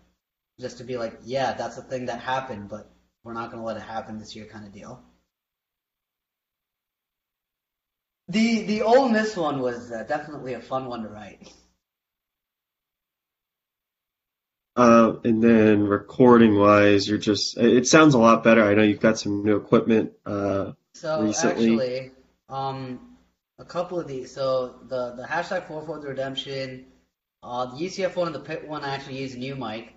just 0.60 0.78
to 0.78 0.84
be 0.84 0.96
like, 0.96 1.18
yeah, 1.22 1.52
that's 1.52 1.76
a 1.76 1.82
thing 1.82 2.06
that 2.06 2.20
happened, 2.20 2.68
but 2.68 2.90
we're 3.24 3.34
not 3.34 3.50
to 3.50 3.60
let 3.60 3.76
it 3.76 3.82
happen 3.82 4.18
this 4.18 4.34
year, 4.34 4.46
kind 4.46 4.64
of 4.64 4.72
deal. 4.72 5.02
The 8.28 8.62
the 8.62 8.82
Ole 8.82 9.08
Miss 9.08 9.36
one 9.36 9.60
was 9.60 9.90
uh, 9.92 10.02
definitely 10.02 10.54
a 10.54 10.60
fun 10.60 10.86
one 10.86 11.02
to 11.02 11.08
write. 11.08 11.48
Uh, 14.74 15.16
and 15.24 15.42
then 15.42 15.84
recording 15.86 16.58
wise, 16.58 17.08
you're 17.08 17.18
just. 17.18 17.56
It 17.56 17.86
sounds 17.86 18.14
a 18.14 18.18
lot 18.18 18.44
better. 18.44 18.62
I 18.62 18.74
know 18.74 18.82
you've 18.82 19.00
got 19.00 19.18
some 19.18 19.44
new 19.44 19.56
equipment. 19.56 20.12
Uh, 20.24 20.72
So 20.94 21.22
Recently- 21.22 21.72
actually, 21.74 22.10
um, 22.48 23.16
a 23.58 23.64
couple 23.64 23.98
of 24.00 24.06
these. 24.08 24.34
So 24.34 24.80
the 24.88 25.14
the 25.14 25.22
hashtag 25.24 25.66
four 25.68 25.84
fourth 25.86 26.04
redemption, 26.04 26.86
uh, 27.42 27.66
the 27.66 27.76
UCF 27.86 28.16
one 28.16 28.26
and 28.28 28.34
the 28.34 28.40
Pitt 28.40 28.66
one, 28.66 28.82
I 28.82 28.94
actually 28.94 29.18
use 29.20 29.34
a 29.34 29.38
new 29.38 29.54
mic. 29.56 29.94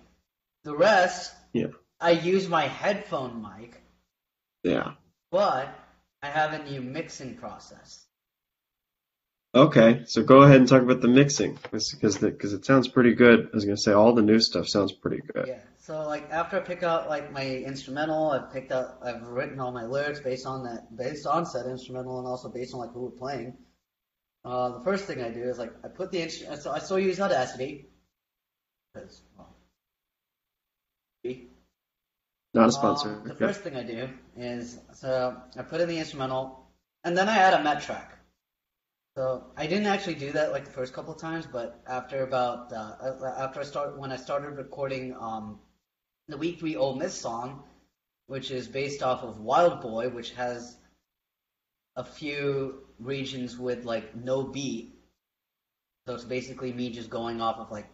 The 0.64 0.74
rest, 0.76 1.34
Yeah. 1.52 1.68
I 2.00 2.10
use 2.12 2.48
my 2.48 2.66
headphone 2.68 3.42
mic, 3.42 3.82
Yeah. 4.62 4.92
but 5.30 5.68
I 6.22 6.26
have 6.28 6.52
a 6.52 6.62
new 6.70 6.80
mixing 6.82 7.36
process. 7.36 8.06
Okay, 9.52 10.04
so 10.06 10.22
go 10.22 10.42
ahead 10.42 10.58
and 10.58 10.68
talk 10.68 10.82
about 10.82 11.00
the 11.00 11.08
mixing 11.08 11.58
because 11.72 11.92
because 12.18 12.52
it 12.52 12.64
sounds 12.64 12.86
pretty 12.86 13.14
good. 13.14 13.46
I 13.46 13.50
was 13.52 13.64
gonna 13.64 13.76
say 13.76 13.92
all 13.92 14.14
the 14.14 14.22
new 14.22 14.38
stuff 14.38 14.68
sounds 14.68 14.92
pretty 14.92 15.22
good. 15.34 15.48
Yeah. 15.48 15.58
So 15.78 16.06
like 16.06 16.30
after 16.30 16.56
I 16.56 16.60
pick 16.60 16.84
out 16.84 17.08
like 17.08 17.32
my 17.32 17.44
instrumental, 17.44 18.30
I've 18.30 18.52
picked 18.52 18.70
out, 18.70 18.98
I've 19.02 19.22
written 19.22 19.58
all 19.58 19.72
my 19.72 19.86
lyrics 19.86 20.20
based 20.20 20.46
on 20.46 20.62
that, 20.64 20.96
based 20.96 21.26
on 21.26 21.46
said 21.46 21.66
instrumental, 21.66 22.18
and 22.18 22.28
also 22.28 22.48
based 22.48 22.74
on 22.74 22.80
like 22.80 22.92
who 22.92 23.00
we're 23.00 23.10
playing. 23.10 23.56
Uh, 24.44 24.78
the 24.78 24.84
first 24.84 25.06
thing 25.06 25.20
I 25.20 25.30
do 25.30 25.42
is 25.42 25.58
like 25.58 25.72
I 25.84 25.88
put 25.88 26.12
the 26.12 26.22
instrument. 26.22 26.62
So 26.62 26.70
I 26.70 26.78
still 26.78 27.00
use 27.00 27.20
Audacity 27.20 27.86
because 28.94 29.22
well, 29.36 29.56
Not 32.54 32.68
a 32.68 32.72
sponsor. 32.72 33.08
Um, 33.08 33.24
the 33.24 33.34
Okay. 33.34 33.46
first 33.46 33.62
thing 33.62 33.74
I 33.74 33.82
do 33.82 34.08
is 34.36 34.78
so 34.94 35.42
I 35.56 35.62
put 35.62 35.80
in 35.80 35.88
the 35.88 35.98
instrumental, 35.98 36.70
and 37.02 37.18
then 37.18 37.28
I 37.28 37.36
add 37.36 37.54
a 37.54 37.64
met 37.64 37.82
track. 37.82 38.19
So 39.20 39.44
I 39.54 39.66
didn't 39.66 39.86
actually 39.86 40.14
do 40.14 40.32
that 40.32 40.50
like 40.50 40.64
the 40.64 40.70
first 40.70 40.94
couple 40.94 41.12
of 41.12 41.20
times, 41.20 41.46
but 41.46 41.78
after 41.86 42.22
about 42.22 42.72
uh, 42.72 42.94
after 43.36 43.60
I 43.60 43.64
start 43.64 43.98
when 43.98 44.10
I 44.10 44.16
started 44.16 44.52
recording 44.56 45.14
um, 45.20 45.58
the 46.28 46.38
Week 46.38 46.58
Three 46.58 46.74
Ole 46.74 46.94
Miss 46.94 47.20
song, 47.20 47.64
which 48.28 48.50
is 48.50 48.66
based 48.66 49.02
off 49.02 49.22
of 49.22 49.38
Wild 49.38 49.82
Boy, 49.82 50.08
which 50.08 50.30
has 50.30 50.74
a 51.96 52.02
few 52.02 52.86
regions 52.98 53.58
with 53.58 53.84
like 53.84 54.16
no 54.16 54.42
beat. 54.42 54.94
So 56.06 56.14
it's 56.14 56.24
basically 56.24 56.72
me 56.72 56.88
just 56.88 57.10
going 57.10 57.42
off 57.42 57.58
of 57.58 57.70
like 57.70 57.90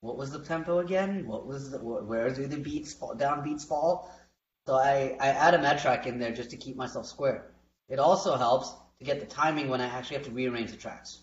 what 0.00 0.16
was 0.16 0.32
the 0.32 0.40
tempo 0.40 0.80
again? 0.80 1.24
What 1.28 1.46
was 1.46 1.70
the, 1.70 1.78
where 1.78 2.30
do 2.30 2.48
the 2.48 2.56
beats 2.56 2.92
fall, 2.92 3.14
down 3.14 3.44
beats 3.44 3.64
fall? 3.64 4.10
So 4.66 4.74
I, 4.74 5.16
I 5.20 5.28
add 5.28 5.54
a 5.54 5.62
metric 5.62 6.06
in 6.06 6.18
there 6.18 6.32
just 6.32 6.50
to 6.50 6.56
keep 6.56 6.74
myself 6.74 7.06
square. 7.06 7.52
It 7.88 8.00
also 8.00 8.34
helps 8.34 8.72
to 9.02 9.10
get 9.10 9.20
the 9.20 9.26
timing 9.26 9.68
when 9.68 9.80
I 9.80 9.86
actually 9.86 10.16
have 10.16 10.26
to 10.26 10.30
rearrange 10.30 10.70
the 10.70 10.76
tracks. 10.76 11.18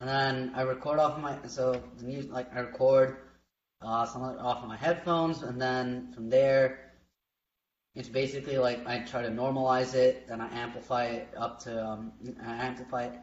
And 0.00 0.08
then 0.08 0.52
I 0.54 0.62
record 0.62 0.98
off 0.98 1.18
my 1.18 1.36
so 1.46 1.82
the 1.98 2.04
music 2.04 2.32
like 2.32 2.54
I 2.54 2.60
record 2.60 3.16
uh, 3.82 4.06
some 4.06 4.22
of 4.22 4.38
off 4.38 4.62
of 4.62 4.68
my 4.68 4.76
headphones, 4.76 5.42
and 5.42 5.60
then 5.60 6.12
from 6.14 6.30
there 6.30 6.92
it's 7.94 8.08
basically 8.08 8.58
like 8.58 8.86
I 8.86 9.00
try 9.00 9.22
to 9.22 9.28
normalize 9.28 9.94
it, 9.94 10.28
then 10.28 10.40
I 10.40 10.48
amplify 10.56 11.06
it 11.06 11.28
up 11.36 11.60
to 11.64 11.84
um, 11.84 12.12
I 12.44 12.66
amplify 12.66 13.04
it, 13.06 13.18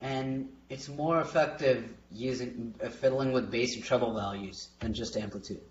and 0.00 0.48
it's 0.68 0.88
more 0.88 1.20
effective 1.20 1.84
using 2.10 2.74
uh, 2.82 2.88
fiddling 2.88 3.32
with 3.32 3.50
bass 3.50 3.74
and 3.74 3.84
treble 3.84 4.14
values 4.14 4.68
than 4.78 4.94
just 4.94 5.16
amplitude. 5.16 5.62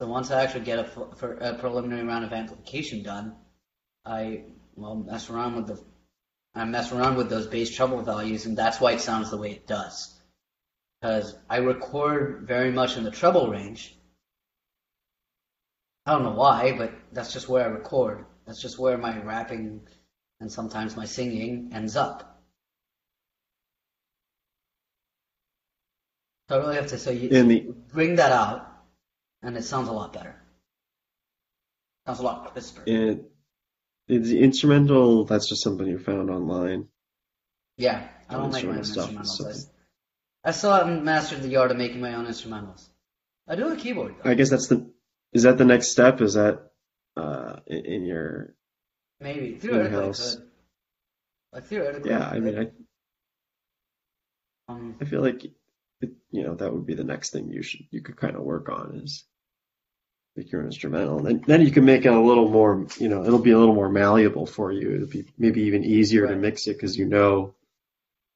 So 0.00 0.08
once 0.08 0.30
I 0.30 0.42
actually 0.42 0.64
get 0.64 0.78
a, 0.80 1.02
a 1.50 1.54
preliminary 1.54 2.04
round 2.04 2.24
of 2.24 2.32
amplification 2.32 3.02
done, 3.02 3.34
I 4.08 4.44
well 4.74 4.94
mess 4.94 5.28
around 5.28 5.56
with 5.56 5.66
the 5.66 5.80
I 6.54 6.64
mess 6.64 6.92
around 6.92 7.16
with 7.16 7.28
those 7.28 7.46
bass 7.46 7.74
treble 7.74 8.02
values, 8.02 8.46
and 8.46 8.56
that's 8.56 8.80
why 8.80 8.92
it 8.92 9.00
sounds 9.00 9.30
the 9.30 9.36
way 9.36 9.52
it 9.52 9.66
does. 9.66 10.12
Because 11.00 11.36
I 11.48 11.58
record 11.58 12.44
very 12.48 12.72
much 12.72 12.96
in 12.96 13.04
the 13.04 13.10
treble 13.10 13.48
range. 13.48 13.94
I 16.06 16.12
don't 16.12 16.22
know 16.22 16.32
why, 16.32 16.76
but 16.76 16.90
that's 17.12 17.32
just 17.32 17.48
where 17.48 17.64
I 17.64 17.68
record. 17.68 18.24
That's 18.46 18.62
just 18.62 18.78
where 18.78 18.96
my 18.96 19.18
rapping 19.18 19.82
and 20.40 20.50
sometimes 20.50 20.96
my 20.96 21.04
singing 21.04 21.70
ends 21.74 21.96
up. 21.96 22.42
So 26.48 26.56
I 26.56 26.62
really 26.62 26.76
have 26.76 26.86
to 26.88 26.98
say 26.98 27.14
you 27.14 27.28
In 27.28 27.48
the 27.48 27.60
bring 27.92 28.16
that 28.16 28.32
out, 28.32 28.66
and 29.42 29.56
it 29.56 29.64
sounds 29.64 29.88
a 29.88 29.92
lot 29.92 30.14
better. 30.14 30.34
Sounds 32.06 32.20
a 32.20 32.22
lot 32.22 32.52
crisper. 32.52 32.82
in 32.86 33.27
the 34.08 34.40
instrumental, 34.42 35.24
that's 35.24 35.48
just 35.48 35.62
something 35.62 35.86
you 35.86 35.98
found 35.98 36.30
online. 36.30 36.88
Yeah, 37.76 38.06
I 38.28 38.34
don't 38.34 38.52
make 38.52 38.66
my 38.66 38.76
own 38.76 38.84
stuff 38.84 39.10
instrumentals. 39.10 39.68
I, 40.44 40.48
I 40.48 40.52
still 40.52 40.72
haven't 40.72 41.04
mastered 41.04 41.42
the 41.42 41.56
art 41.56 41.70
of 41.70 41.76
making 41.76 42.00
my 42.00 42.14
own 42.14 42.26
instrumentals. 42.26 42.88
I 43.46 43.56
do 43.56 43.72
a 43.72 43.76
keyboard 43.76 44.16
though. 44.22 44.30
I 44.30 44.34
guess 44.34 44.50
that's 44.50 44.68
the 44.68 44.90
is 45.32 45.44
that 45.44 45.58
the 45.58 45.64
next 45.64 45.88
step? 45.88 46.20
Is 46.20 46.34
that 46.34 46.70
uh 47.16 47.56
in, 47.66 47.84
in 47.84 48.06
your 48.06 48.54
Maybe 49.20 49.54
theoretically 49.56 49.96
I 49.96 50.00
In-house. 50.00 50.36
could. 50.36 50.44
Like 51.52 51.64
theoretically. 51.64 52.10
yeah? 52.10 52.28
I 52.28 52.38
mean, 52.40 52.58
I 52.58 52.70
um, 54.72 54.96
I 55.00 55.04
feel 55.04 55.22
like 55.22 55.44
it, 55.44 55.52
you 56.30 56.44
know 56.44 56.54
that 56.54 56.72
would 56.72 56.86
be 56.86 56.94
the 56.94 57.04
next 57.04 57.30
thing 57.30 57.50
you 57.50 57.62
should 57.62 57.86
you 57.90 58.02
could 58.02 58.16
kind 58.16 58.36
of 58.36 58.42
work 58.42 58.68
on 58.68 59.00
is 59.02 59.24
make 60.38 60.52
your 60.52 60.64
instrumental. 60.64 61.20
Then 61.20 61.42
then 61.46 61.60
you 61.62 61.70
can 61.70 61.84
make 61.84 62.04
it 62.06 62.12
a 62.12 62.20
little 62.20 62.48
more 62.48 62.86
you 62.98 63.08
know 63.08 63.24
it'll 63.24 63.38
be 63.40 63.50
a 63.50 63.58
little 63.58 63.74
more 63.74 63.88
malleable 63.90 64.46
for 64.46 64.72
you. 64.72 64.94
It'll 64.94 65.08
be 65.08 65.26
maybe 65.36 65.62
even 65.62 65.84
easier 65.84 66.26
to 66.26 66.36
mix 66.36 66.66
it 66.66 66.74
because 66.74 66.96
you 66.96 67.06
know 67.06 67.54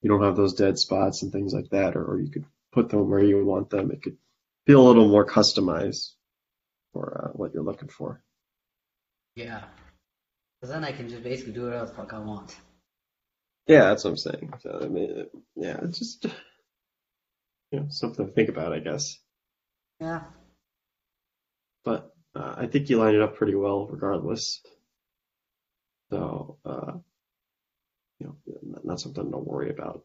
you 0.03 0.11
don't 0.11 0.23
have 0.23 0.37
those 0.37 0.55
dead 0.55 0.79
spots 0.79 1.23
and 1.23 1.33
things 1.33 1.55
like 1.55 1.71
that, 1.71 1.97
or, 1.97 2.05
or 2.05 2.21
you 2.21 2.31
could 2.31 2.45
put 2.73 2.89
them 2.91 3.09
where 3.09 3.23
you 3.23 3.45
want 3.45 3.71
them. 3.71 3.91
It 3.93 4.03
could 4.03 4.17
feel 4.67 4.83
a 4.83 4.89
little 4.89 5.09
more 5.09 5.25
customized 5.25 6.11
for 6.93 7.29
uh, 7.29 7.37
what 7.37 7.55
you're 7.55 7.63
looking 7.63 7.89
for. 7.89 8.23
yeah. 9.37 9.63
Because 10.61 10.75
then 10.75 10.85
I 10.85 10.93
can 10.93 11.09
just 11.09 11.25
basically 11.25 11.55
do 11.55 11.65
whatever 11.65 11.87
the 11.87 11.93
fuck 11.93 12.13
I 12.15 12.21
want. 12.21 12.55
Yeah, 13.67 13.85
that's 13.89 14.05
what 14.05 14.11
I'm 14.11 14.17
saying. 14.17 14.55
So 14.61 14.81
I 14.83 14.89
mean, 14.89 15.27
yeah, 15.57 15.79
it's 15.83 15.99
just 15.99 16.25
you 17.73 17.81
know 17.81 17.87
something 17.91 18.27
to 18.27 18.33
think 18.33 18.49
about, 18.49 18.73
I 18.73 18.79
guess. 18.81 19.19
Yeah. 20.01 20.23
But 21.85 22.15
uh, 22.35 22.55
I 22.57 22.67
think 22.67 22.89
you 22.89 22.99
lined 22.99 23.17
it 23.17 23.23
up 23.23 23.37
pretty 23.37 23.55
well 23.55 23.87
regardless. 23.87 24.61
So, 26.11 26.59
uh, 26.65 26.93
you 28.19 28.27
know, 28.27 28.37
not, 28.85 29.01
something 29.01 29.31
to 29.31 29.39
worry 29.39 29.71
about 29.71 30.05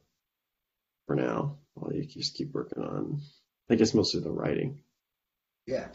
for 1.05 1.15
now. 1.15 1.57
While 1.73 1.93
you 1.93 2.05
just 2.05 2.35
keep 2.35 2.53
working 2.53 2.81
on, 2.81 3.21
I 3.69 3.75
guess, 3.75 3.93
mostly 3.93 4.21
the 4.21 4.31
writing. 4.31 4.81
Yeah. 5.65 5.87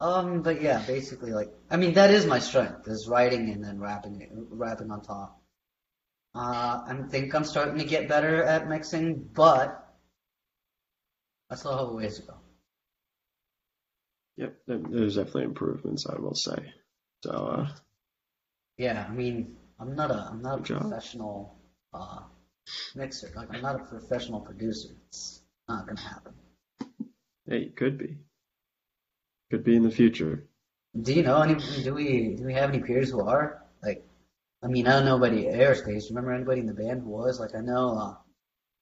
Um, 0.00 0.42
but 0.42 0.60
yeah, 0.60 0.82
basically, 0.86 1.32
like, 1.32 1.52
I 1.70 1.76
mean, 1.76 1.94
that 1.94 2.10
is 2.10 2.26
my 2.26 2.38
strength, 2.38 2.86
is 2.86 3.08
writing 3.08 3.50
and 3.50 3.64
then 3.64 3.80
rapping, 3.80 4.20
it- 4.20 4.30
rapping 4.32 4.90
on 4.90 5.02
top. 5.02 5.40
Uh, 6.34 6.82
I 6.86 6.96
think 7.08 7.34
I'm 7.34 7.44
starting 7.44 7.78
to 7.78 7.84
get 7.84 8.08
better 8.08 8.42
at 8.44 8.68
mixing, 8.68 9.28
but 9.34 9.84
I 11.50 11.56
still 11.56 11.76
have 11.76 11.88
a 11.88 11.92
ways 11.92 12.18
to 12.18 12.26
go. 12.26 12.34
Yep, 14.38 14.54
there's 14.68 15.16
definitely 15.16 15.42
improvements, 15.44 16.06
I 16.06 16.14
will 16.20 16.34
say. 16.34 16.72
So, 17.24 17.30
uh, 17.30 17.68
Yeah, 18.76 19.04
I 19.08 19.12
mean, 19.12 19.56
I'm 19.80 19.96
not 19.96 20.12
a, 20.12 20.28
I'm 20.30 20.40
not 20.42 20.60
a 20.60 20.62
job. 20.62 20.82
professional, 20.82 21.58
uh, 21.92 22.20
mixer. 22.94 23.32
Like, 23.34 23.52
I'm 23.52 23.62
not 23.62 23.74
a 23.80 23.84
professional 23.84 24.40
producer. 24.40 24.90
It's 25.08 25.42
not 25.68 25.88
gonna 25.88 26.00
happen. 26.00 26.34
hey, 27.48 27.62
it 27.62 27.76
could 27.76 27.98
be, 27.98 28.16
could 29.50 29.64
be 29.64 29.74
in 29.74 29.82
the 29.82 29.90
future. 29.90 30.44
Do 31.00 31.12
you 31.12 31.24
know 31.24 31.42
any, 31.42 31.56
do 31.82 31.94
we, 31.94 32.36
do 32.36 32.44
we 32.44 32.54
have 32.54 32.70
any 32.70 32.80
peers 32.80 33.10
who 33.10 33.20
are? 33.20 33.64
Like, 33.82 34.04
I 34.62 34.68
mean, 34.68 34.86
I 34.86 34.92
don't 34.92 35.04
know 35.04 35.16
anybody 35.22 35.48
at 35.48 35.58
Aerospace. 35.58 36.10
Remember 36.10 36.32
anybody 36.32 36.60
in 36.60 36.66
the 36.66 36.74
band 36.74 37.02
who 37.02 37.10
was? 37.10 37.40
Like, 37.40 37.56
I 37.56 37.60
know, 37.60 37.98
uh, 37.98 38.14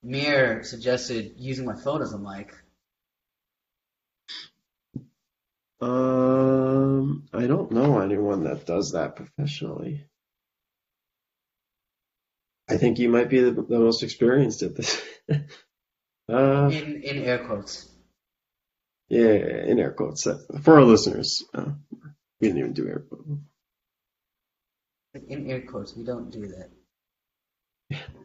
Mir 0.02 0.64
suggested 0.64 1.32
using 1.38 1.64
my 1.64 1.76
phone 1.76 2.02
as 2.02 2.12
a 2.12 2.18
mic. 2.18 2.52
Um, 5.80 7.28
I 7.32 7.46
don't 7.46 7.70
know 7.70 8.00
anyone 8.00 8.44
that 8.44 8.66
does 8.66 8.92
that 8.92 9.16
professionally. 9.16 10.06
I 12.68 12.78
think 12.78 12.98
you 12.98 13.08
might 13.08 13.28
be 13.30 13.40
the, 13.40 13.52
the 13.52 13.78
most 13.78 14.02
experienced 14.02 14.62
at 14.62 14.74
this. 14.74 15.00
uh, 16.32 16.70
In, 16.72 17.02
in 17.02 17.24
air 17.24 17.44
quotes. 17.46 17.88
Yeah, 19.08 19.34
in 19.34 19.78
air 19.78 19.92
quotes. 19.92 20.26
uh, 20.26 20.38
For 20.62 20.74
our 20.76 20.82
listeners, 20.84 21.44
uh, 21.54 21.72
we 22.40 22.48
didn't 22.48 22.58
even 22.58 22.72
do 22.72 22.88
air 22.88 23.04
quotes. 23.08 23.28
In 25.28 25.50
air 25.50 25.62
quotes, 25.62 25.94
we 25.96 26.04
don't 26.04 26.30
do 26.30 26.46
that. 26.48 26.70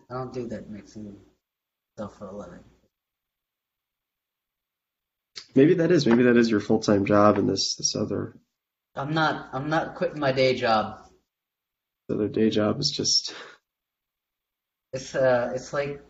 I 0.10 0.14
don't 0.14 0.34
do 0.34 0.48
that 0.48 0.70
mixing 0.70 1.16
stuff 1.96 2.18
for 2.18 2.28
a 2.28 2.36
living. 2.36 2.64
Maybe 5.56 5.76
that 5.76 5.92
is. 5.92 6.06
Maybe 6.06 6.24
that 6.24 6.38
is 6.38 6.50
your 6.50 6.60
full 6.60 6.80
time 6.80 7.06
job, 7.06 7.38
and 7.38 7.50
this 7.50 7.76
this 7.76 7.96
other 7.96 8.36
I'm 8.96 9.14
not, 9.14 9.50
I'm 9.54 9.70
not 9.70 9.96
quitting 9.96 10.20
my 10.20 10.32
day 10.32 10.56
job. 10.56 11.00
The 12.08 12.16
other 12.16 12.28
day 12.28 12.50
job 12.50 12.80
is 12.80 12.92
just. 12.92 13.34
It's 14.92 15.16
uh, 15.16 15.54
it's 15.56 15.72
like, 15.72 16.04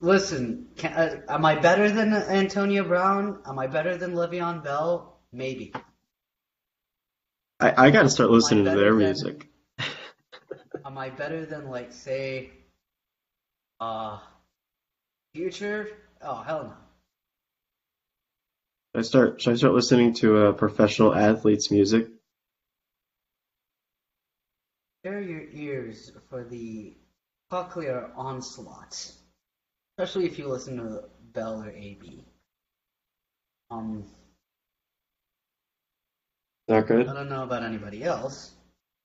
listen, 0.00 0.68
can, 0.76 0.92
uh, 0.92 1.20
am 1.28 1.44
I 1.44 1.56
better 1.56 1.90
than 1.90 2.12
Antonio 2.14 2.84
Brown? 2.84 3.40
Am 3.46 3.58
I 3.58 3.66
better 3.66 3.96
than 3.96 4.12
Le'Veon 4.12 4.62
Bell? 4.62 5.18
Maybe. 5.32 5.72
I, 7.58 7.86
I 7.86 7.90
got 7.90 8.02
to 8.02 8.10
start 8.10 8.30
listening 8.30 8.64
to 8.66 8.70
their 8.70 8.90
than- 8.90 8.98
music. 8.98 9.48
Am 10.84 10.96
I 10.96 11.10
better 11.10 11.44
than 11.44 11.68
like 11.68 11.92
say, 11.92 12.50
uh, 13.80 14.20
Future? 15.34 15.88
Oh 16.22 16.42
hell 16.42 16.64
no. 16.64 16.85
Should 18.96 19.00
I 19.00 19.08
start? 19.08 19.42
Should 19.42 19.52
I 19.52 19.56
start 19.56 19.74
listening 19.74 20.14
to 20.14 20.38
uh, 20.38 20.52
professional 20.52 21.14
athletes' 21.14 21.70
music? 21.70 22.08
Prepare 25.02 25.20
your 25.20 25.42
ears 25.52 26.12
for 26.30 26.44
the 26.44 26.94
cochlear 27.52 28.10
onslaught, 28.16 29.12
especially 29.98 30.24
if 30.24 30.38
you 30.38 30.48
listen 30.48 30.78
to 30.78 31.04
Bell 31.34 31.62
or 31.62 31.68
AB. 31.68 32.24
Um, 33.70 34.06
Not 36.66 36.86
good. 36.86 37.06
I 37.06 37.12
don't 37.12 37.28
know 37.28 37.42
about 37.42 37.64
anybody 37.64 38.02
else, 38.02 38.54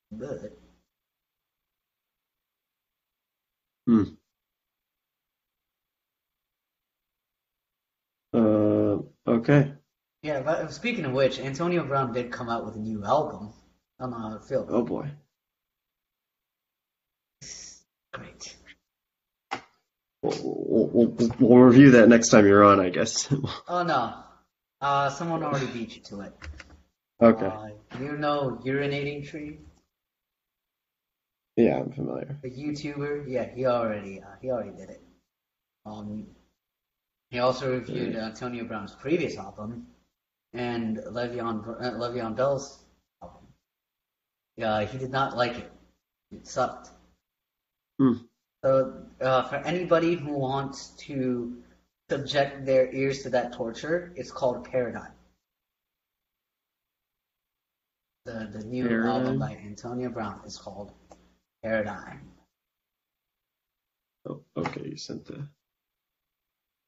but 0.09 0.57
Hmm. 3.87 4.03
Uh, 8.33 8.99
okay. 9.27 9.73
Yeah. 10.21 10.41
But 10.41 10.73
speaking 10.73 11.05
of 11.05 11.13
which, 11.13 11.39
Antonio 11.39 11.83
Brown 11.83 12.13
did 12.13 12.31
come 12.31 12.49
out 12.49 12.65
with 12.65 12.75
a 12.75 12.79
new 12.79 13.03
album. 13.03 13.53
I 13.99 14.03
don't 14.03 14.11
know 14.11 14.17
how 14.17 14.35
it 14.35 14.43
feels. 14.43 14.67
Oh 14.69 14.83
boy. 14.83 15.11
Great. 18.13 18.55
We'll, 20.21 20.89
we'll, 20.93 21.31
we'll, 21.39 21.57
review 21.57 21.91
that 21.91 22.07
next 22.07 22.29
time 22.29 22.45
you're 22.45 22.63
on, 22.63 22.79
I 22.79 22.89
guess. 22.89 23.33
Oh 23.67 23.83
no, 23.83 24.13
uh, 24.79 25.09
someone 25.09 25.43
already 25.43 25.67
beat 25.67 25.95
you 25.95 26.01
to 26.03 26.21
it. 26.21 26.33
okay. 27.21 27.45
Uh, 27.45 27.69
you 27.99 28.17
know 28.17 28.59
urinating 28.63 29.27
tree, 29.27 29.59
Yeah, 31.55 31.79
I'm 31.79 31.91
familiar. 31.91 32.37
the 32.43 32.49
YouTuber. 32.51 33.25
Yeah, 33.27 33.45
he 33.45 33.65
already 33.65 34.21
uh, 34.21 34.35
he 34.41 34.51
already 34.51 34.71
did 34.77 34.89
it. 34.91 35.01
Um, 35.85 36.27
he 37.29 37.39
also 37.39 37.71
reviewed 37.71 38.15
Antonio 38.15 38.65
Brown's 38.65 38.93
previous 38.93 39.37
album 39.37 39.87
and 40.53 40.97
Le'Veon 40.97 41.67
uh, 41.67 41.91
Le'Veon 41.91 42.35
Bell's 42.35 42.83
album. 43.21 43.47
Yeah, 44.57 44.83
he 44.83 44.97
did 44.97 45.11
not 45.11 45.37
like 45.37 45.57
it. 45.57 45.71
It 46.31 46.47
sucked. 46.47 46.89
Hmm. 47.99 48.13
So 48.63 49.03
uh, 49.21 49.43
for 49.43 49.55
anybody 49.55 50.15
who 50.15 50.33
wants 50.33 50.89
to 51.07 51.57
subject 52.09 52.65
their 52.65 52.91
ears 52.93 53.23
to 53.23 53.29
that 53.31 53.53
torture, 53.53 54.13
it's 54.15 54.31
called 54.31 54.69
Paradigm. 54.69 55.13
The 58.25 58.49
the 58.51 58.63
new 58.63 58.87
Paradigm? 58.87 59.09
album 59.09 59.39
by 59.39 59.57
Antonio 59.65 60.09
Brown 60.09 60.41
is 60.45 60.57
called 60.57 60.91
Paradigm. 61.63 62.29
Oh, 64.27 64.41
okay, 64.55 64.89
you 64.89 64.97
sent 64.97 65.25
the. 65.25 65.47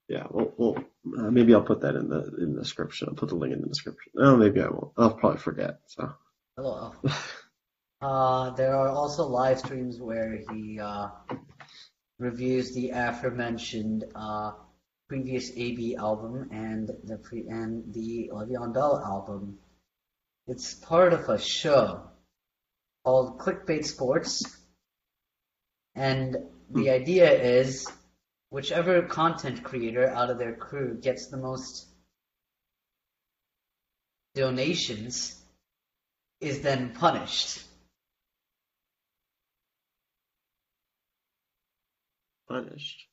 Yeah, 0.08 0.28
well, 0.30 0.54
well 0.58 0.84
uh, 1.18 1.32
maybe 1.32 1.54
I'll 1.54 1.62
put 1.62 1.82
that 1.82 1.96
in 1.96 2.10
the 2.10 2.36
in 2.40 2.54
the 2.54 2.62
description. 2.62 3.08
I'll 3.10 3.16
put 3.16 3.30
the 3.30 3.36
link 3.36 3.54
in 3.54 3.62
the 3.62 3.68
description. 3.68 4.12
Oh, 4.18 4.36
maybe 4.36 4.62
I 4.62 4.68
won't. 4.68 4.92
I'll 4.98 5.14
probably 5.14 5.40
forget. 5.40 5.80
So. 5.88 6.14
Hello. 6.58 6.94
Uh, 8.02 8.50
there 8.56 8.76
are 8.76 8.90
also 8.90 9.26
live 9.26 9.60
streams 9.60 9.98
where 9.98 10.38
he 10.52 10.78
uh, 10.78 11.08
reviews 12.20 12.74
the 12.74 12.90
aforementioned 12.90 14.04
uh, 14.14 14.52
previous 15.08 15.50
AB 15.56 15.96
album 15.96 16.50
and 16.52 16.92
the 17.06 17.18
pre- 17.18 17.48
and 17.48 17.94
the 17.94 18.30
Le'Veon 18.34 18.74
Bell 18.74 19.02
album. 19.02 19.58
It's 20.48 20.74
part 20.74 21.14
of 21.14 21.30
a 21.30 21.40
show 21.40 22.02
called 23.06 23.40
Clickbait 23.40 23.86
Sports, 23.86 24.54
and 25.96 26.36
the 26.70 26.90
idea 26.90 27.32
is 27.32 27.88
whichever 28.54 29.02
content 29.02 29.64
creator 29.64 30.08
out 30.08 30.30
of 30.30 30.38
their 30.38 30.54
crew 30.54 30.96
gets 31.02 31.28
the 31.28 31.38
most 31.38 31.88
donations 34.36 35.42
is 36.40 36.62
then 36.62 36.94
punished. 36.94 37.64
Punished. 42.48 43.08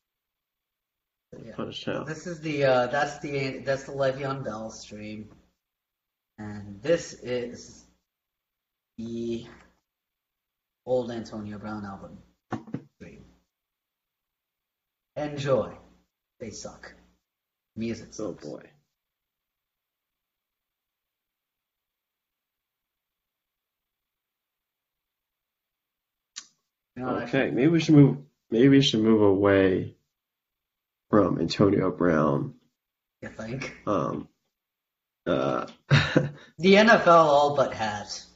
Yeah. 1.33 1.55
Punished 1.57 1.87
how? 1.87 2.05
This 2.05 2.27
is 2.27 2.41
the 2.41 2.65
uh, 2.65 2.87
that's 2.89 3.19
the 3.21 3.61
that's 3.61 3.85
the 3.85 3.93
Le'Veon 3.93 4.45
Bell 4.45 4.71
stream, 4.71 5.31
and 6.37 6.83
this 6.83 7.15
is 7.15 7.87
the 8.99 9.47
old 10.85 11.11
Antonio 11.11 11.57
Brown 11.59 11.87
album. 11.87 12.19
Enjoy. 15.21 15.71
They 16.39 16.51
suck. 16.51 16.95
Music 17.77 18.09
Oh 18.19 18.33
boy. 18.33 18.63
Okay, 26.99 27.51
maybe 27.51 27.69
we 27.69 27.81
should 27.81 27.95
move. 27.95 28.19
Maybe 28.51 28.69
we 28.69 28.83
should 28.83 29.01
move 29.01 29.23
away 29.23 29.95
from 31.11 31.39
Antonio 31.39 31.91
Brown. 31.91 32.55
I 33.23 33.29
think 33.29 33.77
Um. 33.87 34.29
Uh. 35.27 35.67
the 36.59 36.75
NFL 36.75 37.07
all 37.09 37.57
but 37.57 37.75
has. 37.75 38.27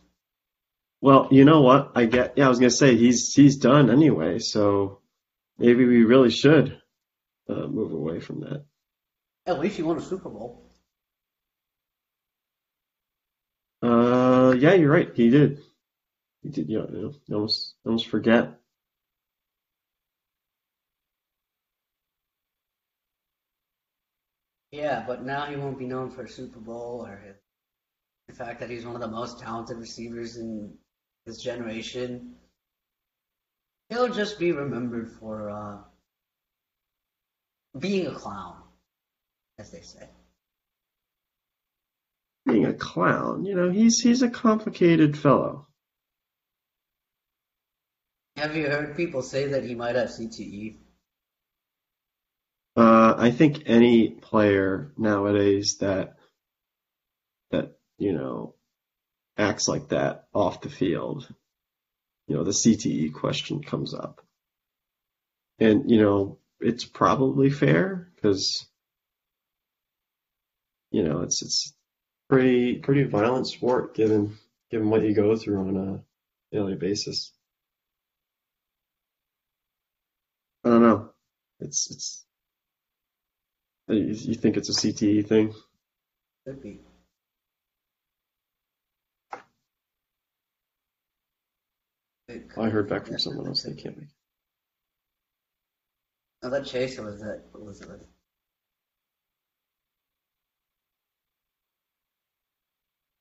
well, 1.01 1.29
you 1.31 1.47
know 1.47 1.63
what? 1.63 1.93
I 1.95 2.05
get. 2.05 2.35
Yeah, 2.37 2.47
I 2.47 2.49
was 2.51 2.59
gonna 2.59 2.71
say 2.71 2.97
he's 2.97 3.35
he's 3.35 3.57
done 3.57 3.91
anyway. 3.91 4.39
So 4.39 5.01
maybe 5.59 5.85
we 5.85 6.05
really 6.05 6.31
should 6.31 6.81
uh, 7.49 7.67
move 7.67 7.93
away 7.93 8.21
from 8.21 8.41
that. 8.41 8.65
At 9.47 9.61
least 9.61 9.77
he 9.77 9.83
won 9.83 9.99
a 9.99 10.01
Super 10.01 10.31
Bowl. 10.31 10.71
Uh, 13.83 14.55
yeah, 14.59 14.73
you're 14.73 14.91
right. 14.91 15.11
He 15.15 15.29
did. 15.29 15.61
He 16.43 16.49
did. 16.49 16.71
You 16.71 16.79
know, 16.79 16.89
you 16.91 17.03
know, 17.03 17.15
you 17.27 17.35
almost 17.35 17.75
almost 17.85 18.09
forget. 18.09 18.55
Yeah, 24.73 25.05
but 25.07 25.25
now 25.25 25.47
he 25.47 25.57
won't 25.57 25.79
be 25.79 25.87
known 25.87 26.11
for 26.11 26.25
a 26.25 26.29
Super 26.29 26.59
Bowl 26.59 27.07
or 27.07 27.37
the 28.27 28.35
fact 28.35 28.61
that 28.61 28.71
he's 28.71 28.85
one 28.85 28.95
of 28.95 29.01
the 29.01 29.09
most 29.09 29.39
talented 29.39 29.77
receivers 29.77 30.37
in 30.37 30.73
his 31.27 31.41
generation. 31.41 32.35
He'll 33.95 34.13
just 34.13 34.41
be 34.41 34.51
remembered 34.51 35.09
for 35.09 35.51
uh, 35.51 35.79
being 37.79 38.09
a 38.09 38.13
clown, 38.13 38.57
as 39.57 39.71
they 39.71 39.83
say. 39.83 40.09
Being 42.45 42.67
a 42.67 42.75
clown, 42.75 43.45
you 43.45 43.55
know, 43.55 43.71
he's 43.71 44.01
he's 44.01 44.23
a 44.23 44.29
complicated 44.29 45.17
fellow. 45.17 45.69
Have 48.37 48.57
you 48.57 48.67
heard 48.67 48.97
people 48.97 49.23
say 49.23 49.47
that 49.47 49.63
he 49.63 49.77
might 49.77 49.95
have? 49.95 50.09
CTE? 50.09 50.79
Uh, 52.75 53.15
I 53.17 53.31
think 53.31 53.63
any 53.67 54.11
player 54.11 54.93
nowadays 54.99 55.77
that 55.79 56.17
that 57.53 57.77
you 57.99 58.13
know 58.13 58.57
acts 59.39 59.69
like 59.69 59.91
that 59.91 60.25
off 60.35 60.63
the 60.63 60.69
field, 60.69 61.33
you 62.27 62.37
know, 62.37 62.45
the 62.45 62.53
CTE 62.53 63.13
question 63.13 63.63
comes 63.63 63.95
up, 63.95 64.23
and 65.59 65.91
you 65.91 66.01
know 66.01 66.39
it's 66.61 66.85
probably 66.85 67.51
fair 67.51 68.11
because 68.15 68.67
you 70.91 71.03
know 71.03 71.21
it's 71.21 71.43
it's 71.43 71.75
pretty 72.29 72.77
pretty 72.77 73.05
violent 73.05 73.47
sport 73.47 73.95
given 73.95 74.37
given 74.71 74.89
what 74.91 75.03
you 75.03 75.15
go 75.15 75.37
through 75.37 75.69
on 75.69 75.77
a 75.77 76.05
daily 76.55 76.77
basis. 76.77 77.33
I 80.65 80.71
don't 80.71 80.83
know. 80.83 81.11
It's 81.61 81.91
it's 81.91 82.25
you 83.89 84.35
think 84.35 84.57
it's 84.57 84.71
a 84.71 84.73
CTE 84.73 85.27
thing? 85.27 85.53
Could 86.47 86.63
be. 86.63 86.81
I 92.59 92.69
heard 92.69 92.89
back 92.89 93.07
from 93.07 93.19
someone 93.19 93.47
else 93.47 93.63
they 93.63 93.75
can't 93.75 93.97
make. 93.97 94.09
I 96.43 96.51
thought 96.51 96.67
Chase 96.67 96.99
was 96.99 97.21
that 97.21 97.43
Elizabeth. 97.55 98.03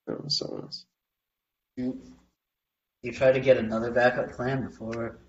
No, 0.07 0.15
it 0.15 0.23
was 0.23 0.37
someone 0.37 0.63
else. 0.63 0.85
You, 1.77 2.01
you 3.01 3.11
try 3.11 3.31
to 3.31 3.39
get 3.39 3.57
another 3.57 3.91
backup 3.91 4.31
plan 4.31 4.65
before 4.67 5.19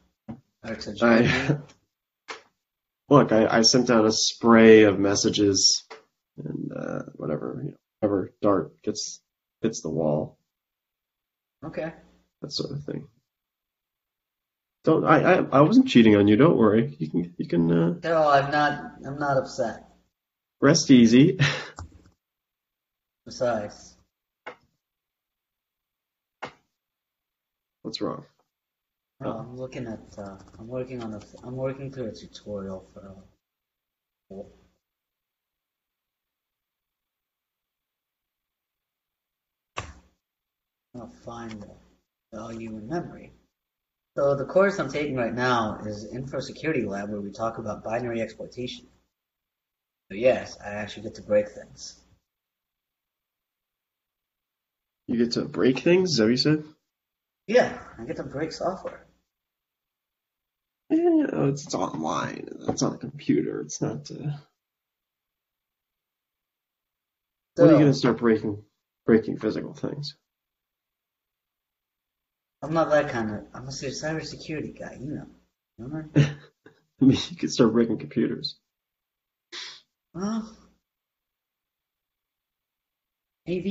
or 0.65 0.75
to 0.75 0.95
join? 0.95 1.27
I 1.27 1.59
look. 3.09 3.33
I, 3.33 3.59
I 3.59 3.63
sent 3.63 3.91
out 3.91 4.05
a 4.05 4.13
spray 4.13 4.83
of 4.83 4.99
messages, 4.99 5.85
and 6.37 6.73
uh, 6.77 7.03
whatever 7.15 7.61
you 7.65 7.71
know, 7.71 7.77
whatever 8.01 8.33
dart 8.43 8.83
gets 8.83 9.21
hits 9.63 9.81
the 9.81 9.91
wall, 9.91 10.39
Okay. 11.65 11.93
that 12.43 12.53
sort 12.53 12.73
of 12.73 12.83
thing. 12.85 13.07
Don't 14.85 15.05
I, 15.05 15.19
I 15.23 15.35
I 15.53 15.61
wasn't 15.63 15.89
cheating 15.89 16.15
on 16.17 16.29
you. 16.29 16.37
Don't 16.37 16.57
worry. 16.59 16.95
You 16.99 17.09
can 17.11 17.35
you 17.39 17.49
can 17.49 17.71
uh, 17.73 17.95
No, 18.03 18.29
I'm 18.29 18.51
not. 18.51 18.93
I'm 19.07 19.19
not 19.19 19.39
upset. 19.39 19.85
rest 20.61 20.91
easy. 20.91 21.39
Besides, 23.25 23.97
What's 27.83 28.01
wrong? 28.03 28.25
no, 29.21 29.31
I'm 29.33 29.57
looking 29.57 29.87
at. 29.87 30.01
Uh, 30.19 30.37
I'm 30.59 30.69
working 30.69 31.03
on 31.03 31.15
a. 31.15 31.21
I'm 31.43 31.57
working 31.57 31.91
through 31.91 32.09
a 32.09 32.13
tutorial 32.13 32.87
for. 32.93 33.17
Uh, 39.81 39.91
I'll 40.97 41.09
find 41.25 41.63
the 41.63 41.71
value 42.37 42.77
in 42.77 42.87
memory. 42.89 43.33
So 44.17 44.37
the 44.37 44.45
course 44.45 44.79
I'm 44.79 44.91
taking 44.91 45.17
right 45.17 45.35
now 45.35 45.81
is 45.85 46.05
Info 46.05 46.39
Security 46.39 46.85
Lab, 46.85 47.11
where 47.11 47.21
we 47.21 47.33
talk 47.33 47.59
about 47.59 47.83
binary 47.83 48.21
exploitation. 48.21 48.87
So 50.09 50.17
yes, 50.17 50.57
I 50.65 50.69
actually 50.69 51.05
get 51.05 51.17
to 51.17 51.23
break 51.23 51.49
things. 51.49 52.01
You 55.09 55.19
get 55.19 55.33
to 55.33 55.45
break 55.47 55.81
things. 55.81 56.13
Is 56.13 56.17
that 56.19 56.25
what 56.25 56.31
you 56.31 56.37
said? 56.37 56.65
Yeah, 57.49 57.79
I 57.99 58.05
get 58.05 58.17
to 58.17 58.23
break 58.23 58.53
software. 58.53 59.05
Yeah, 60.91 61.49
it's, 61.49 61.65
it's 61.65 61.75
online. 61.75 62.49
It's 62.69 62.83
on 62.83 62.95
a 62.95 62.99
computer. 62.99 63.63
It's 63.63 63.83
not. 63.83 64.11
Uh... 64.11 64.37
So, 67.57 67.65
when 67.65 67.69
are 67.69 67.73
you 67.73 67.79
gonna 67.81 67.95
start 67.95 68.19
breaking 68.19 68.63
breaking 69.07 69.39
physical 69.39 69.75
things? 69.75 70.17
I'm 72.65 72.73
not 72.73 72.89
that 72.89 73.11
kind 73.11 73.31
of. 73.31 73.45
I'm 73.53 73.67
a 73.67 73.71
cybersecurity 73.71 74.79
guy, 74.79 74.97
you 74.99 75.15
know. 75.15 75.27
Remember? 75.77 76.09
I 76.17 77.05
mean, 77.05 77.19
you 77.29 77.37
could 77.37 77.53
start 77.53 77.75
breaking 77.75 77.99
computers. 77.99 78.57
Well, 80.15 80.51
AV. 83.47 83.65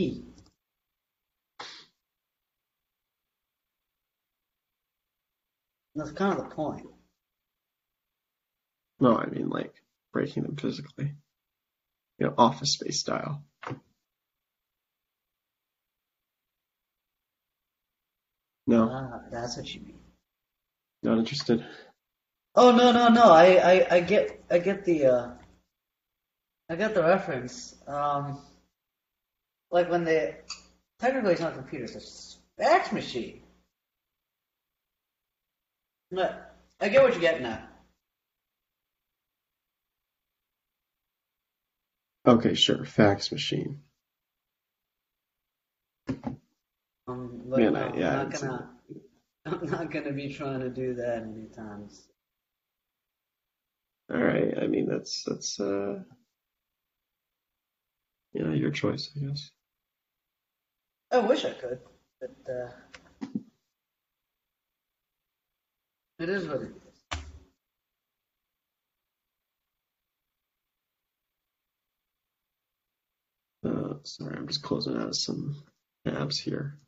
That's 5.95 6.12
kind 6.12 6.38
of 6.38 6.49
the 6.49 6.56
point. 6.56 6.86
No, 8.99 9.17
I 9.17 9.25
mean 9.25 9.49
like 9.49 9.73
breaking 10.12 10.43
them 10.43 10.56
physically. 10.56 11.15
You 12.19 12.27
know, 12.27 12.34
office 12.38 12.73
space 12.73 12.99
style. 12.99 13.43
No, 18.65 18.89
Ah, 18.89 19.21
that's 19.30 19.58
what 19.58 19.73
you 19.73 19.82
mean. 19.82 19.99
not 21.04 21.17
interested. 21.17 21.65
Oh 22.56 22.71
no 22.71 22.91
no 22.91 23.10
no! 23.10 23.32
I 23.32 23.56
I, 23.73 23.95
I 23.95 23.99
get 23.99 24.43
I 24.49 24.60
get 24.60 24.86
the 24.86 25.06
uh, 25.08 25.32
I 26.69 26.76
get 26.76 26.93
the 26.93 27.02
reference. 27.02 27.76
Um, 27.88 28.39
like 29.71 29.89
when 29.89 30.04
they 30.06 30.38
technically 30.99 31.34
it's 31.34 31.41
not 31.41 31.54
a 31.54 31.56
computer, 31.58 31.86
it's 31.86 32.39
a 32.60 32.63
fax 32.63 32.91
machine. 32.91 33.41
But 36.12 36.56
I 36.80 36.89
get 36.89 37.02
what 37.04 37.13
you're 37.13 37.21
getting 37.21 37.45
at. 37.45 37.67
Okay, 42.26 42.54
sure. 42.54 42.86
Fax 42.86 43.32
machine. 43.32 43.82
Um, 47.07 47.41
but 47.45 47.59
Man, 47.59 47.73
no, 47.73 47.79
I- 47.79 47.97
yeah, 47.97 48.21
I'm 48.21 48.29
not 48.29 48.41
gonna. 48.41 48.69
I'm 49.45 49.69
not 49.69 49.91
gonna 49.91 50.13
be 50.13 50.33
trying 50.33 50.61
to 50.61 50.69
do 50.69 50.93
that 50.95 51.23
anytime. 51.23 51.89
soon. 51.89 52.05
All 54.17 54.23
right. 54.23 54.53
I 54.61 54.67
mean, 54.67 54.87
that's 54.87 55.23
that's 55.23 55.59
uh, 55.59 55.99
yeah, 58.33 58.51
your 58.53 58.71
choice, 58.71 59.11
I 59.15 59.25
guess. 59.27 59.51
I 61.11 61.19
wish 61.19 61.45
I 61.45 61.51
could, 61.51 61.79
but 62.19 62.35
uh, 62.51 63.27
it 66.19 66.29
is 66.29 66.47
what 66.47 66.61
it 66.61 66.71
is. 66.87 67.19
Uh, 73.65 73.93
sorry, 74.03 74.35
I'm 74.37 74.47
just 74.47 74.63
closing 74.63 74.97
out 74.97 75.15
some 75.15 75.63
tabs 76.05 76.39
here. 76.39 76.79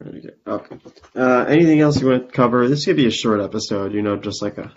Trying 0.00 0.14
to 0.14 0.20
get- 0.20 0.38
Okay. 0.46 0.78
Uh, 1.14 1.44
anything 1.48 1.80
else 1.80 2.00
you 2.00 2.08
want 2.08 2.28
to 2.28 2.32
cover? 2.34 2.68
This 2.68 2.84
could 2.84 2.96
be 2.96 3.06
a 3.06 3.10
short 3.10 3.40
episode, 3.40 3.92
you 3.94 4.02
know, 4.02 4.16
just 4.16 4.42
like 4.42 4.58
a 4.58 4.72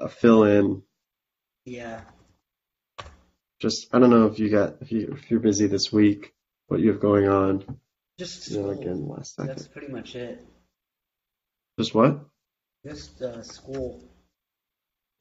a 0.00 0.08
fill 0.08 0.42
in. 0.44 0.82
Yeah. 1.64 2.02
Just 3.60 3.94
I 3.94 3.98
don't 4.00 4.10
know 4.10 4.26
if 4.26 4.38
you 4.38 4.50
got 4.50 4.76
if 4.80 4.90
you 4.90 5.14
if 5.16 5.30
you're 5.30 5.40
busy 5.40 5.66
this 5.68 5.92
week, 5.92 6.32
what 6.66 6.80
you 6.80 6.90
have 6.92 7.00
going 7.00 7.28
on. 7.28 7.78
Just 8.18 8.50
You 8.50 8.62
know, 8.62 8.70
again, 8.70 9.06
last 9.08 9.36
second. 9.36 9.50
That's 9.50 9.68
pretty 9.68 9.92
much 9.92 10.16
it. 10.16 10.44
Just 11.78 11.94
what? 11.94 12.20
Just 12.84 13.22
uh, 13.22 13.42
school. 13.42 14.02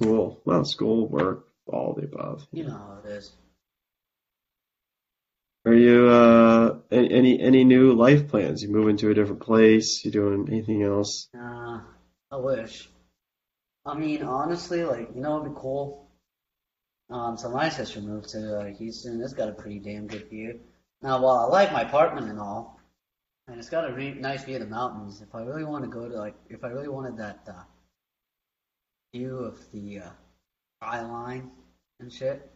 School. 0.01 0.41
Well, 0.45 0.65
school, 0.65 1.07
work, 1.07 1.47
all 1.67 1.93
the 1.93 2.05
above. 2.05 2.47
You 2.51 2.63
know 2.65 2.71
how 2.77 3.01
it 3.05 3.09
is. 3.09 3.31
Are 5.67 5.73
you 5.73 6.07
uh 6.07 6.79
any 6.91 7.41
any 7.41 7.65
new 7.65 7.91
life 7.91 8.29
plans? 8.29 8.63
You 8.63 8.69
moving 8.69 8.95
to 8.97 9.09
a 9.09 9.13
different 9.13 9.41
place? 9.41 10.05
You 10.05 10.11
doing 10.11 10.47
anything 10.47 10.81
else? 10.83 11.27
Uh, 11.37 11.81
I 12.31 12.37
wish. 12.37 12.87
I 13.85 13.93
mean, 13.93 14.23
honestly, 14.23 14.85
like 14.85 15.09
you 15.13 15.19
know, 15.19 15.39
what'd 15.39 15.53
be 15.53 15.59
cool. 15.59 16.09
Um, 17.09 17.37
so 17.37 17.49
my 17.49 17.67
sister 17.67 17.99
moved 17.99 18.29
to 18.29 18.59
uh, 18.59 18.65
Houston. 18.75 19.21
It's 19.21 19.33
got 19.33 19.49
a 19.49 19.51
pretty 19.51 19.79
damn 19.79 20.07
good 20.07 20.29
view. 20.29 20.61
Now, 21.01 21.21
while 21.21 21.39
I 21.39 21.45
like 21.47 21.73
my 21.73 21.81
apartment 21.81 22.29
and 22.29 22.39
all, 22.39 22.79
and 23.49 23.59
it's 23.59 23.69
got 23.69 23.89
a 23.89 23.93
re- 23.93 24.13
nice 24.13 24.45
view 24.45 24.55
of 24.55 24.61
the 24.61 24.67
mountains, 24.67 25.21
if 25.21 25.35
I 25.35 25.41
really 25.41 25.65
want 25.65 25.83
to 25.83 25.89
go 25.89 26.07
to 26.07 26.15
like, 26.15 26.35
if 26.49 26.63
I 26.63 26.69
really 26.69 26.87
wanted 26.87 27.17
that 27.17 27.39
uh, 27.45 27.63
view 29.13 29.39
of 29.39 29.59
the 29.73 29.99
uh, 29.99 30.09
skyline 30.81 31.51
and 31.99 32.11
shit, 32.11 32.49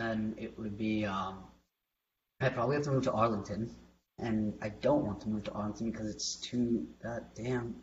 then 0.00 0.34
it 0.38 0.58
would 0.58 0.78
be 0.78 1.04
um, 1.04 1.44
I'd 2.40 2.54
probably 2.54 2.76
have 2.76 2.84
to 2.86 2.90
move 2.92 3.04
to 3.04 3.12
Arlington, 3.12 3.74
and 4.18 4.54
I 4.62 4.70
don't 4.70 5.04
want 5.04 5.20
to 5.22 5.28
move 5.28 5.44
to 5.44 5.52
Arlington 5.52 5.90
because 5.90 6.08
it's 6.08 6.36
too 6.36 6.86
goddamn 7.02 7.76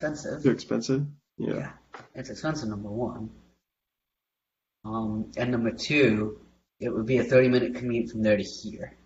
expensive. 0.00 0.42
Too 0.42 0.50
expensive? 0.50 1.06
Yeah. 1.36 1.54
Yeah, 1.54 1.70
it's 2.14 2.30
expensive. 2.30 2.68
Number 2.68 2.90
one. 2.90 3.30
Um, 4.84 5.32
and 5.36 5.50
number 5.50 5.72
two, 5.72 6.40
it 6.78 6.90
would 6.90 7.06
be 7.06 7.18
a 7.18 7.24
30 7.24 7.48
minute 7.48 7.74
commute 7.74 8.10
from 8.10 8.22
there 8.22 8.36
to 8.36 8.42
here. 8.42 8.96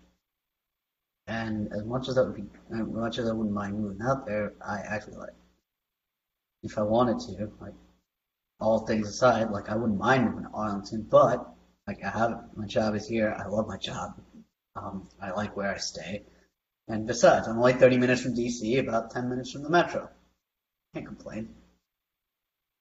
And 1.25 1.71
as 1.73 1.83
much 1.85 2.07
as 2.07 2.15
that 2.15 2.25
would 2.25 2.35
be, 2.35 2.45
as 2.71 2.85
much 2.85 3.17
as 3.17 3.27
I 3.27 3.33
wouldn't 3.33 3.55
mind 3.55 3.79
moving 3.79 4.05
out 4.05 4.27
there, 4.27 4.53
I 4.65 4.79
actually 4.79 5.15
like, 5.15 5.33
if 6.61 6.77
I 6.77 6.81
wanted 6.83 7.19
to, 7.21 7.51
like, 7.59 7.73
all 8.59 8.85
things 8.85 9.07
aside, 9.07 9.49
like 9.49 9.69
I 9.69 9.75
wouldn't 9.75 9.99
mind 9.99 10.25
moving 10.25 10.43
to 10.43 10.49
Arlington, 10.53 11.07
but 11.09 11.53
like 11.87 12.03
I 12.03 12.09
have 12.09 12.49
my 12.55 12.65
job 12.65 12.95
is 12.95 13.07
here. 13.07 13.35
I 13.37 13.47
love 13.47 13.67
my 13.67 13.77
job. 13.77 14.21
Um, 14.75 15.09
I 15.21 15.31
like 15.31 15.55
where 15.55 15.73
I 15.73 15.77
stay. 15.77 16.23
And 16.87 17.07
besides, 17.07 17.47
I'm 17.47 17.57
only 17.57 17.73
30 17.73 17.97
minutes 17.97 18.21
from 18.21 18.35
DC, 18.35 18.79
about 18.79 19.11
10 19.11 19.29
minutes 19.29 19.51
from 19.51 19.63
the 19.63 19.69
metro. 19.69 20.09
Can't 20.93 21.07
complain. 21.07 21.55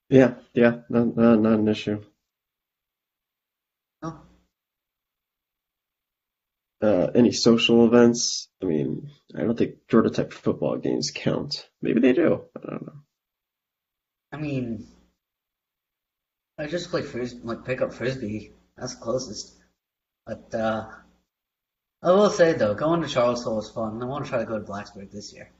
Yeah, 0.08 0.34
yeah, 0.52 0.80
not, 0.88 1.16
not, 1.16 1.38
not 1.38 1.58
an 1.58 1.68
issue. 1.68 2.02
No. 4.02 4.20
Uh, 6.82 7.06
any 7.14 7.32
social 7.32 7.86
events? 7.86 8.48
I 8.60 8.66
mean, 8.66 9.10
I 9.34 9.42
don't 9.42 9.56
think 9.56 9.88
Georgia 9.88 10.10
Tech 10.10 10.32
football 10.32 10.76
games 10.78 11.12
count. 11.14 11.68
Maybe 11.80 12.00
they 12.00 12.12
do. 12.12 12.42
I 12.56 12.70
don't 12.70 12.86
know. 12.86 13.02
I 14.32 14.36
mean, 14.38 14.86
I 16.62 16.68
just 16.68 16.90
play 16.90 17.02
frisbee, 17.02 17.40
like 17.42 17.64
pick 17.64 17.82
up 17.82 17.92
frisbee. 17.92 18.52
That's 18.76 18.94
closest. 18.94 19.56
But 20.24 20.54
uh, 20.54 20.86
I 22.02 22.10
will 22.12 22.30
say 22.30 22.52
though, 22.52 22.74
going 22.74 23.02
to 23.02 23.08
Charlottesville 23.08 23.56
was 23.56 23.70
fun. 23.70 24.00
I 24.00 24.06
want 24.06 24.24
to 24.24 24.30
try 24.30 24.38
to 24.38 24.44
go 24.44 24.58
to 24.58 24.64
Blacksburg 24.64 25.10
this 25.10 25.32
year. 25.32 25.50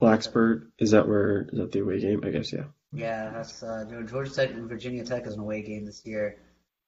Blacksburg, 0.00 0.68
is 0.78 0.92
that 0.92 1.06
where, 1.06 1.42
is 1.52 1.58
that 1.58 1.70
the 1.70 1.80
away 1.80 2.00
game? 2.00 2.22
I 2.24 2.30
guess, 2.30 2.52
yeah. 2.52 2.64
Yeah, 2.92 3.30
that's 3.30 3.62
uh, 3.62 3.84
Georgia 4.06 4.34
Tech 4.34 4.50
and 4.50 4.68
Virginia 4.68 5.04
Tech 5.04 5.26
is 5.26 5.34
an 5.34 5.40
away 5.40 5.62
game 5.62 5.86
this 5.86 6.02
year, 6.04 6.38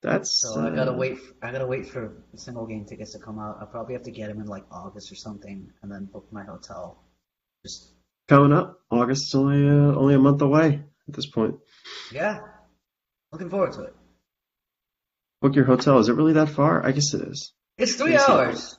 That's, 0.03 0.41
so 0.41 0.61
I 0.61 0.75
gotta 0.75 0.93
uh, 0.93 0.97
wait. 0.97 1.13
f 1.13 1.33
I 1.43 1.53
gotta 1.53 1.67
wait 1.67 1.87
for 1.87 2.25
single 2.35 2.67
game 2.67 2.85
tickets 2.85 3.13
to 3.13 3.19
come 3.19 3.39
out. 3.39 3.59
I 3.63 3.67
probably 3.67 3.95
have 3.95 4.03
to 4.03 4.11
get 4.11 4.29
them 4.29 4.41
in 4.41 4.47
like 4.47 4.65
August 4.71 5.13
or 5.13 5.15
something, 5.15 5.71
and 5.83 5.93
then 5.93 6.07
book 6.07 6.27
my 6.31 6.45
hotel. 6.45 6.99
Just 7.65 7.89
coming 8.29 8.53
up. 8.53 8.81
August 8.91 9.29
is 9.29 9.35
only, 9.35 9.67
uh, 9.69 9.97
only 9.97 10.15
a 10.15 10.19
month 10.19 10.43
away 10.43 10.83
at 11.09 11.15
this 11.15 11.27
point. 11.27 11.57
yeah, 12.13 12.41
looking 13.33 13.51
forward 13.51 13.73
to 13.73 13.83
it. 13.83 13.95
Book 15.43 15.55
your 15.57 15.65
hotel. 15.67 15.99
Is 15.99 16.09
it 16.09 16.15
really 16.15 16.35
that 16.35 16.49
far? 16.49 16.85
I 16.85 16.93
guess 16.93 17.13
it 17.15 17.21
is. 17.23 17.53
It's 17.77 17.97
three 17.97 18.17
hours. 18.17 18.79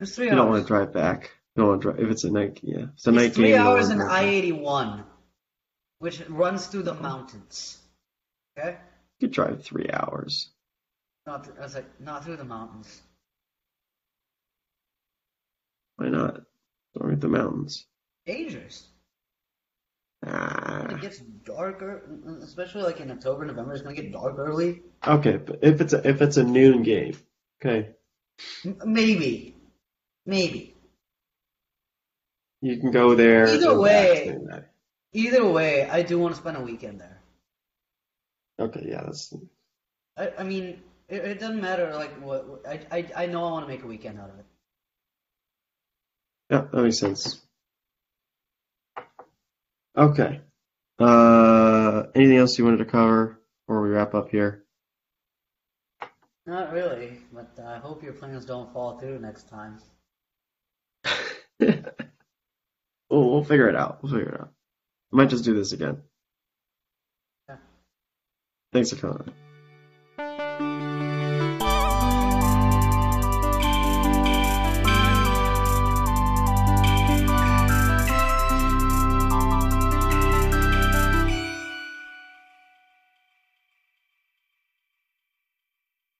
It's 0.00 0.14
three 0.16 0.26
You 0.26 0.34
don't 0.34 0.50
want 0.50 0.62
to 0.62 0.66
drive 0.68 0.92
back. 0.92 1.30
You 1.56 1.62
don't 1.62 1.68
want 1.70 1.82
to 1.82 1.88
drive 1.92 2.00
if 2.00 2.10
it's 2.10 2.24
a 2.24 2.30
night. 2.30 2.60
Yeah, 2.62 2.86
it's 2.94 3.06
a 3.06 3.12
night 3.12 3.26
It's 3.26 3.36
three 3.36 3.48
game. 3.52 3.60
hours 3.62 3.90
in. 3.90 4.00
I-81, 4.02 5.04
which 6.00 6.20
runs 6.28 6.66
through 6.66 6.82
the 6.82 6.94
mountains. 6.94 7.78
Okay? 8.58 8.76
You 9.18 9.28
could 9.28 9.34
drive 9.34 9.64
three 9.64 9.88
hours. 9.92 10.50
Not, 11.26 11.44
th- 11.44 11.56
I 11.58 11.62
was 11.62 11.74
like, 11.74 12.00
not 12.00 12.24
through 12.24 12.36
the 12.36 12.44
mountains. 12.44 13.00
Why 15.96 16.08
not? 16.08 16.40
Don't 16.98 17.10
hit 17.10 17.20
the 17.20 17.28
mountains. 17.28 17.86
Dangerous. 18.26 18.86
It 20.26 21.00
gets 21.00 21.18
darker, 21.18 22.02
especially 22.42 22.82
like 22.82 23.00
in 23.00 23.10
October, 23.10 23.44
November. 23.44 23.72
It's 23.74 23.82
gonna 23.82 23.94
get 23.94 24.12
dark 24.12 24.36
early. 24.38 24.82
Okay, 25.06 25.36
but 25.36 25.58
if 25.62 25.80
it's 25.80 25.92
a 25.92 26.08
if 26.08 26.22
it's 26.22 26.36
a 26.36 26.44
noon 26.44 26.82
game, 26.82 27.16
okay, 27.60 27.90
M- 28.64 28.78
maybe, 28.86 29.54
maybe. 30.24 30.74
you 32.62 32.78
can 32.78 32.90
go 32.90 33.14
there. 33.14 33.46
Either 33.48 33.78
way- 33.78 34.14
back 34.14 34.24
during 34.24 34.46
that. 34.46 34.70
Either 35.12 35.46
way, 35.46 35.88
I 35.88 36.02
do 36.02 36.18
want 36.18 36.34
to 36.34 36.40
spend 36.40 36.56
a 36.56 36.60
weekend 36.60 37.00
there. 37.00 37.20
Okay, 38.58 38.86
yeah, 38.88 39.02
that's 39.04 39.32
I, 40.16 40.32
I 40.38 40.42
mean, 40.44 40.80
it, 41.08 41.24
it 41.24 41.40
doesn't 41.40 41.60
matter. 41.60 41.92
Like 41.94 42.20
what- 42.22 42.62
I, 42.66 42.80
I, 42.90 43.10
I 43.16 43.26
know 43.26 43.44
I 43.44 43.50
want 43.52 43.66
to 43.66 43.68
make 43.68 43.82
a 43.84 43.86
weekend 43.86 44.18
out 44.18 44.30
of 44.30 44.38
it. 44.38 44.46
yeah, 46.50 46.64
that 46.72 46.82
makes 46.82 46.98
sense. 46.98 47.43
Okay. 49.96 50.40
Uh, 50.98 52.04
anything 52.14 52.36
else 52.36 52.58
you 52.58 52.64
wanted 52.64 52.78
to 52.78 52.84
cover 52.84 53.40
before 53.66 53.82
we 53.82 53.90
wrap 53.90 54.14
up 54.14 54.30
here? 54.30 54.64
Not 56.46 56.72
really, 56.72 57.20
but 57.32 57.58
I 57.64 57.78
hope 57.78 58.02
your 58.02 58.12
plans 58.12 58.44
don't 58.44 58.72
fall 58.72 58.98
through 58.98 59.18
next 59.18 59.48
time. 59.48 59.78
we'll, 61.58 61.80
we'll 63.08 63.44
figure 63.44 63.68
it 63.68 63.76
out. 63.76 64.02
We'll 64.02 64.12
figure 64.12 64.34
it 64.34 64.40
out. 64.40 64.50
I 65.12 65.16
might 65.16 65.30
just 65.30 65.44
do 65.44 65.54
this 65.54 65.72
again. 65.72 66.02
Yeah. 67.48 67.56
Thanks 68.72 68.90
for 68.90 68.96
coming. 68.96 69.32